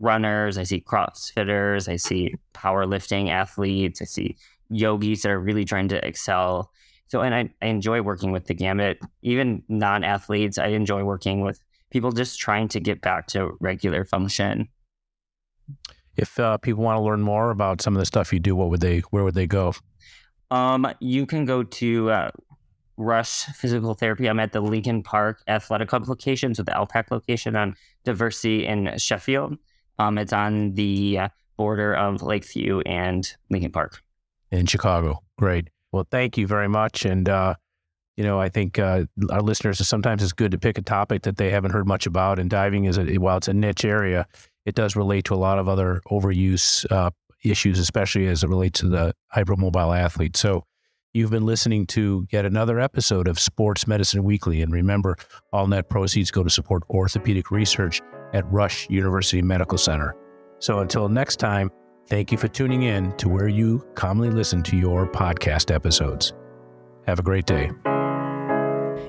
runners, 0.01 0.59
I 0.59 0.65
see 0.65 0.81
CrossFitters, 0.81 1.89
I 1.89 1.97
see 1.97 2.35
powerlifting 2.55 3.31
athletes, 3.31 4.03
I 4.03 4.05
see 4.05 4.37
yogis 4.69 5.23
that 5.23 5.31
are 5.31 5.41
really 5.41 5.65
trying 5.65 5.89
to 5.89 6.07
excel. 6.07 6.71
So, 7.09 7.21
and 7.21 7.35
I, 7.35 7.51
I 7.63 7.67
enjoy 7.67 8.03
working 8.03 8.33
with 8.33 8.47
the 8.47 8.55
gamut. 8.55 8.99
Even 9.23 9.63
non 9.69 10.03
athletes, 10.05 10.59
I 10.59 10.69
enjoy 10.69 11.05
working 11.05 11.41
with 11.41 11.61
people 11.91 12.11
just 12.11 12.41
trying 12.41 12.69
to 12.69 12.81
get 12.81 13.01
back 13.01 13.29
to 13.29 13.57
regular 13.61 14.05
function 14.05 14.69
if 16.17 16.41
uh, 16.41 16.57
people 16.59 16.83
want 16.83 16.97
to 16.97 17.03
learn 17.03 17.21
more 17.21 17.51
about 17.51 17.83
some 17.83 17.95
of 17.95 18.01
the 18.01 18.07
stuff 18.07 18.33
you 18.33 18.41
do, 18.41 18.57
what 18.57 18.71
would 18.71 18.81
they? 18.81 19.01
Where 19.11 19.23
would 19.23 19.35
they 19.35 19.47
go? 19.47 19.75
Um, 20.51 20.87
you 21.01 21.27
can 21.27 21.45
go 21.45 21.63
to 21.63 22.11
uh, 22.11 22.31
Rush 22.97 23.45
Physical 23.45 23.95
Therapy. 23.95 24.29
I'm 24.29 24.41
at 24.41 24.53
the 24.53 24.61
Lincoln 24.61 25.03
Park 25.03 25.43
Athletic 25.47 25.89
Club 25.89 26.09
location, 26.09 26.55
so 26.55 26.63
the 26.63 26.73
LPAC 26.73 27.11
location 27.11 27.57
on 27.57 27.77
Diversey 28.05 28.65
in 28.65 28.97
Sheffield. 28.99 29.59
Um, 29.99 30.19
it's 30.19 30.33
on 30.33 30.75
the 30.75 31.19
uh, 31.19 31.29
border 31.57 31.95
of 31.95 32.23
Lakeview 32.23 32.81
and 32.81 33.35
Lincoln 33.51 33.73
Park 33.73 34.03
in 34.51 34.67
Chicago. 34.67 35.23
Great. 35.39 35.69
Well, 35.93 36.07
thank 36.11 36.37
you 36.37 36.47
very 36.47 36.69
much. 36.69 37.05
And 37.05 37.29
uh, 37.29 37.55
you 38.17 38.25
know, 38.25 38.41
I 38.41 38.49
think 38.49 38.79
uh, 38.79 39.05
our 39.31 39.43
listeners 39.43 39.87
sometimes 39.87 40.23
it's 40.23 40.33
good 40.33 40.51
to 40.53 40.59
pick 40.59 40.79
a 40.79 40.83
topic 40.83 41.23
that 41.23 41.37
they 41.37 41.51
haven't 41.51 41.73
heard 41.73 41.87
much 41.87 42.07
about. 42.07 42.39
And 42.39 42.49
diving 42.49 42.85
is 42.85 42.99
a 42.99 43.19
while 43.19 43.37
it's 43.37 43.49
a 43.49 43.55
niche 43.55 43.85
area, 43.85 44.27
it 44.65 44.75
does 44.75 44.97
relate 44.97 45.25
to 45.27 45.35
a 45.35 45.37
lot 45.37 45.59
of 45.59 45.69
other 45.69 46.01
overuse 46.11 46.91
uh, 46.91 47.11
issues, 47.45 47.79
especially 47.79 48.27
as 48.27 48.43
it 48.43 48.49
relates 48.49 48.81
to 48.81 48.89
the 48.89 49.15
hypermobile 49.35 49.97
athlete. 49.99 50.37
So 50.37 50.65
you've 51.13 51.31
been 51.31 51.47
listening 51.47 51.87
to 51.89 52.27
yet 52.31 52.45
another 52.45 52.81
episode 52.81 53.29
of 53.29 53.39
Sports 53.39 53.87
Medicine 53.87 54.25
Weekly. 54.25 54.63
And 54.63 54.73
remember, 54.73 55.17
all 55.53 55.67
net 55.67 55.89
proceeds 55.89 56.31
go 56.31 56.43
to 56.43 56.51
support 56.51 56.83
orthopedic 56.91 57.51
research 57.51 58.01
at 58.33 58.51
Rush 58.53 58.89
University 58.91 59.43
Medical 59.43 59.79
Center. 59.79 60.15
So 60.59 60.81
until 60.81 61.09
next 61.09 61.37
time, 61.37 61.71
thank 62.09 62.33
you 62.33 62.39
for 62.39 62.49
tuning 62.49 62.83
in 62.83 63.17
to 63.17 63.29
where 63.29 63.49
you 63.49 63.85
commonly 63.95 64.31
listen 64.31 64.62
to 64.65 64.77
your 64.77 65.07
podcast 65.07 65.75
episodes. 65.75 66.33
Have 67.07 67.19
a 67.19 67.23
great 67.23 67.47
day. 67.47 67.71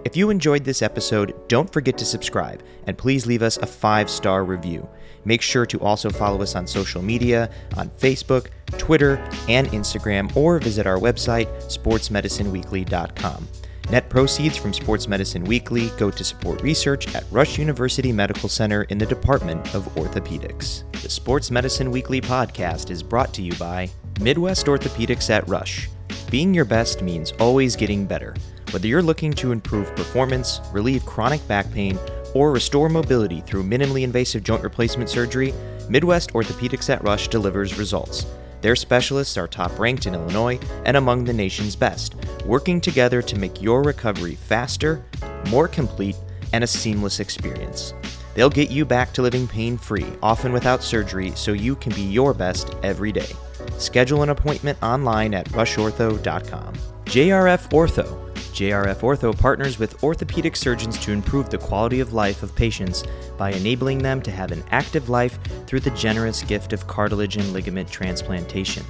If 0.06 0.16
you 0.16 0.30
enjoyed 0.30 0.64
this 0.64 0.82
episode, 0.82 1.36
don't 1.50 1.72
forget 1.72 1.98
to 1.98 2.06
subscribe 2.06 2.64
and 2.86 2.98
please 2.98 3.26
leave 3.26 3.42
us 3.42 3.58
a 3.58 3.66
five 3.66 4.10
star 4.10 4.46
review. 4.46 4.88
Make 5.26 5.42
sure 5.42 5.66
to 5.66 5.80
also 5.82 6.10
follow 6.10 6.42
us 6.42 6.56
on 6.56 6.66
social 6.68 7.02
media 7.02 7.50
on 7.76 7.90
Facebook, 7.90 8.48
Twitter, 8.78 9.18
and 9.50 9.68
Instagram, 9.70 10.34
or 10.36 10.60
visit 10.60 10.88
our 10.88 10.98
website, 10.98 11.48
sportsmedicineweekly.com. 11.64 13.48
Net 13.90 14.10
proceeds 14.10 14.58
from 14.58 14.74
Sports 14.74 15.08
Medicine 15.08 15.46
Weekly 15.46 15.90
go 15.98 16.12
to 16.12 16.24
support 16.24 16.62
research 16.62 17.16
at 17.16 17.24
Rush 17.32 17.58
University 17.58 18.12
Medical 18.12 18.50
Center 18.50 18.84
in 18.84 18.98
the 18.98 19.06
Department 19.06 19.74
of 19.74 19.86
Orthopedics. 19.96 20.84
The 21.02 21.10
Sports 21.10 21.50
Medicine 21.52 21.90
Weekly 21.90 22.20
podcast 22.20 22.90
is 22.90 23.02
brought 23.02 23.34
to 23.36 23.42
you 23.42 23.54
by 23.54 23.90
Midwest 24.20 24.66
Orthopedics 24.66 25.30
at 25.30 25.48
Rush. 25.48 25.88
Being 26.30 26.54
your 26.54 26.66
best 26.66 27.02
means 27.02 27.32
always 27.40 27.78
getting 27.78 28.06
better. 28.06 28.36
Whether 28.72 28.88
you're 28.88 29.02
looking 29.02 29.32
to 29.36 29.54
improve 29.54 29.96
performance, 29.96 30.60
relieve 30.74 31.06
chronic 31.06 31.48
back 31.48 31.72
pain, 31.72 31.98
or 32.34 32.52
restore 32.52 32.90
mobility 32.90 33.40
through 33.40 33.64
minimally 33.64 34.02
invasive 34.04 34.44
joint 34.44 34.64
replacement 34.64 35.10
surgery, 35.10 35.54
Midwest 35.88 36.34
Orthopedics 36.34 36.90
at 36.90 37.02
Rush 37.06 37.30
delivers 37.30 37.78
results. 37.78 38.26
Their 38.68 38.76
specialists 38.76 39.38
are 39.38 39.48
top 39.48 39.80
ranked 39.80 40.08
in 40.08 40.14
Illinois 40.14 40.60
and 40.84 40.98
among 40.98 41.24
the 41.24 41.32
nation's 41.32 41.74
best, 41.74 42.16
working 42.46 42.82
together 42.82 43.22
to 43.22 43.40
make 43.40 43.62
your 43.62 43.82
recovery 43.82 44.36
faster, 44.36 45.06
more 45.48 45.70
complete, 45.70 46.18
and 46.52 46.66
a 46.66 46.68
seamless 46.68 47.22
experience. 47.22 47.94
They'll 48.36 48.50
get 48.50 48.70
you 48.70 48.84
back 48.84 49.14
to 49.14 49.22
living 49.22 49.48
pain 49.48 49.78
free, 49.78 50.08
often 50.22 50.52
without 50.52 50.84
surgery, 50.84 51.32
so 51.34 51.54
you 51.54 51.78
can 51.78 51.94
be 51.94 52.02
your 52.02 52.34
best 52.34 52.76
every 52.84 53.14
day. 53.14 53.32
Schedule 53.78 54.24
an 54.24 54.30
appointment 54.30 54.78
online 54.82 55.34
at 55.34 55.48
rushortho.com. 55.50 56.74
JRF 57.06 57.70
Ortho. 57.70 58.28
JRF 58.58 59.02
Ortho 59.02 59.38
partners 59.38 59.78
with 59.78 60.04
orthopedic 60.04 60.56
surgeons 60.56 60.98
to 61.00 61.12
improve 61.12 61.50
the 61.50 61.60
quality 61.60 62.00
of 62.00 62.14
life 62.14 62.42
of 62.42 62.56
patients 62.56 63.04
by 63.38 63.52
enabling 63.52 64.00
them 64.00 64.22
to 64.24 64.32
have 64.32 64.52
an 64.52 64.64
active 64.72 65.10
life 65.10 65.38
through 65.68 65.82
the 65.82 65.92
generous 65.92 66.42
gift 66.44 66.74
of 66.74 66.88
cartilage 66.88 67.38
and 67.38 67.54
ligament 67.54 67.90
transplantation. 67.90 68.84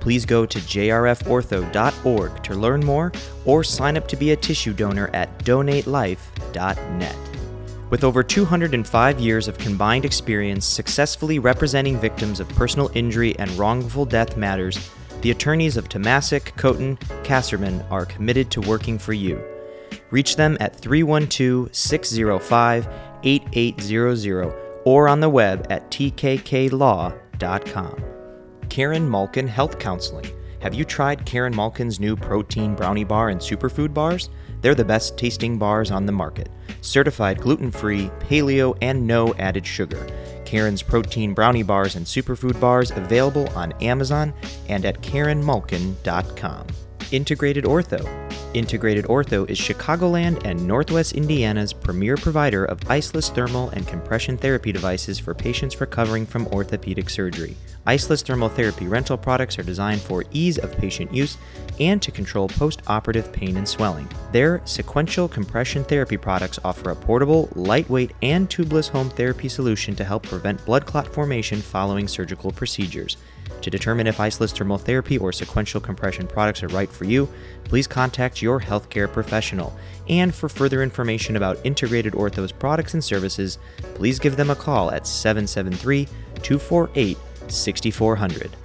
Please 0.00 0.24
go 0.24 0.46
to 0.46 0.58
jrfortho.org 0.58 2.42
to 2.44 2.54
learn 2.54 2.84
more 2.84 3.10
or 3.44 3.64
sign 3.64 3.96
up 3.96 4.06
to 4.06 4.16
be 4.16 4.32
a 4.32 4.36
tissue 4.36 4.72
donor 4.72 5.10
at 5.14 5.36
donatelife.net. 5.40 7.35
With 7.88 8.02
over 8.02 8.24
205 8.24 9.20
years 9.20 9.46
of 9.46 9.58
combined 9.58 10.04
experience 10.04 10.66
successfully 10.66 11.38
representing 11.38 12.00
victims 12.00 12.40
of 12.40 12.48
personal 12.48 12.90
injury 12.94 13.38
and 13.38 13.48
wrongful 13.52 14.04
death 14.04 14.36
matters, 14.36 14.90
the 15.20 15.30
attorneys 15.30 15.76
of 15.76 15.88
Tomasik, 15.88 16.52
Kotin, 16.56 16.98
Kasserman 17.22 17.88
are 17.90 18.04
committed 18.04 18.50
to 18.50 18.60
working 18.60 18.98
for 18.98 19.12
you. 19.12 19.40
Reach 20.10 20.34
them 20.34 20.56
at 20.58 20.74
312 20.76 21.74
605 21.74 22.88
8800 23.22 24.54
or 24.84 25.08
on 25.08 25.20
the 25.20 25.28
web 25.28 25.66
at 25.70 25.90
tkklaw.com. 25.90 27.14
Karen 28.68 29.08
Malkin 29.08 29.48
Health 29.48 29.78
Counseling. 29.78 30.26
Have 30.66 30.74
you 30.74 30.84
tried 30.84 31.24
Karen 31.24 31.54
Malkin's 31.54 32.00
new 32.00 32.16
protein 32.16 32.74
brownie 32.74 33.04
bar 33.04 33.28
and 33.28 33.40
superfood 33.40 33.94
bars? 33.94 34.30
They're 34.62 34.74
the 34.74 34.84
best 34.84 35.16
tasting 35.16 35.58
bars 35.60 35.92
on 35.92 36.06
the 36.06 36.12
market. 36.12 36.48
Certified 36.80 37.40
gluten 37.40 37.70
free, 37.70 38.10
paleo, 38.18 38.76
and 38.82 39.06
no 39.06 39.32
added 39.34 39.64
sugar. 39.64 40.04
Karen's 40.44 40.82
protein 40.82 41.34
brownie 41.34 41.62
bars 41.62 41.94
and 41.94 42.04
superfood 42.04 42.58
bars 42.58 42.90
available 42.90 43.48
on 43.50 43.74
Amazon 43.80 44.34
and 44.68 44.84
at 44.84 45.00
KarenMalkin.com. 45.02 46.66
Integrated 47.12 47.64
Ortho. 47.64 48.04
Integrated 48.52 49.04
Ortho 49.04 49.48
is 49.48 49.60
Chicagoland 49.60 50.44
and 50.44 50.66
Northwest 50.66 51.12
Indiana's 51.12 51.72
premier 51.72 52.16
provider 52.16 52.64
of 52.64 52.80
iceless 52.80 53.32
thermal 53.32 53.68
and 53.70 53.86
compression 53.86 54.36
therapy 54.36 54.72
devices 54.72 55.16
for 55.16 55.32
patients 55.32 55.80
recovering 55.80 56.26
from 56.26 56.48
orthopedic 56.48 57.08
surgery. 57.08 57.56
Iceless 57.86 58.24
thermal 58.24 58.48
therapy 58.48 58.88
rental 58.88 59.16
products 59.16 59.56
are 59.56 59.62
designed 59.62 60.00
for 60.00 60.24
ease 60.32 60.58
of 60.58 60.76
patient 60.76 61.14
use 61.14 61.38
and 61.78 62.02
to 62.02 62.10
control 62.10 62.48
post 62.48 62.82
operative 62.88 63.32
pain 63.32 63.56
and 63.56 63.68
swelling. 63.68 64.08
Their 64.32 64.60
sequential 64.64 65.28
compression 65.28 65.84
therapy 65.84 66.16
products 66.16 66.58
offer 66.64 66.90
a 66.90 66.96
portable, 66.96 67.48
lightweight, 67.54 68.12
and 68.22 68.50
tubeless 68.50 68.88
home 68.88 69.10
therapy 69.10 69.48
solution 69.48 69.94
to 69.94 70.04
help 70.04 70.24
prevent 70.24 70.64
blood 70.64 70.86
clot 70.86 71.06
formation 71.06 71.60
following 71.60 72.08
surgical 72.08 72.50
procedures. 72.50 73.16
To 73.62 73.70
determine 73.70 74.06
if 74.06 74.18
iceless 74.18 74.56
thermal 74.56 74.78
therapy 74.78 75.18
or 75.18 75.32
sequential 75.32 75.80
compression 75.80 76.26
products 76.26 76.62
are 76.62 76.68
right 76.68 76.90
for 76.90 77.04
you, 77.04 77.28
please 77.64 77.86
contact 77.86 78.42
your 78.42 78.60
healthcare 78.60 79.12
professional. 79.12 79.76
And 80.08 80.34
for 80.34 80.48
further 80.48 80.82
information 80.82 81.36
about 81.36 81.58
Integrated 81.64 82.12
Ortho's 82.14 82.52
products 82.52 82.94
and 82.94 83.02
services, 83.02 83.58
please 83.94 84.18
give 84.18 84.36
them 84.36 84.50
a 84.50 84.56
call 84.56 84.90
at 84.90 85.06
773 85.06 86.06
248 86.42 87.18
6400. 87.48 88.56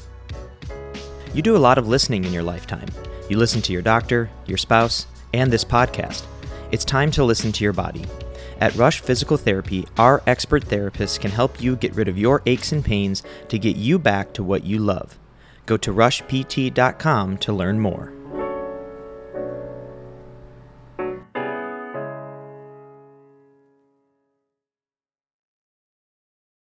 You 1.33 1.41
do 1.41 1.55
a 1.55 1.57
lot 1.57 1.77
of 1.77 1.87
listening 1.87 2.25
in 2.25 2.33
your 2.33 2.43
lifetime. 2.43 2.87
You 3.29 3.37
listen 3.37 3.61
to 3.61 3.73
your 3.73 3.81
doctor, 3.81 4.29
your 4.45 4.57
spouse, 4.57 5.07
and 5.33 5.51
this 5.51 5.63
podcast. 5.63 6.25
It's 6.71 6.83
time 6.83 7.11
to 7.11 7.23
listen 7.23 7.51
to 7.53 7.63
your 7.63 7.73
body. 7.73 8.05
At 8.61 8.75
Rush 8.75 9.01
Physical 9.01 9.37
Therapy, 9.37 9.87
our 9.97 10.21
expert 10.27 10.67
therapists 10.67 11.19
can 11.19 11.31
help 11.31 11.59
you 11.59 11.75
get 11.75 11.95
rid 11.95 12.07
of 12.07 12.19
your 12.19 12.43
aches 12.45 12.71
and 12.71 12.85
pains 12.85 13.23
to 13.47 13.57
get 13.57 13.75
you 13.75 13.97
back 13.97 14.33
to 14.33 14.43
what 14.43 14.63
you 14.63 14.77
love. 14.77 15.17
Go 15.65 15.77
to 15.77 15.91
rushpt.com 15.91 17.39
to 17.39 17.53
learn 17.53 17.79
more. 17.79 18.13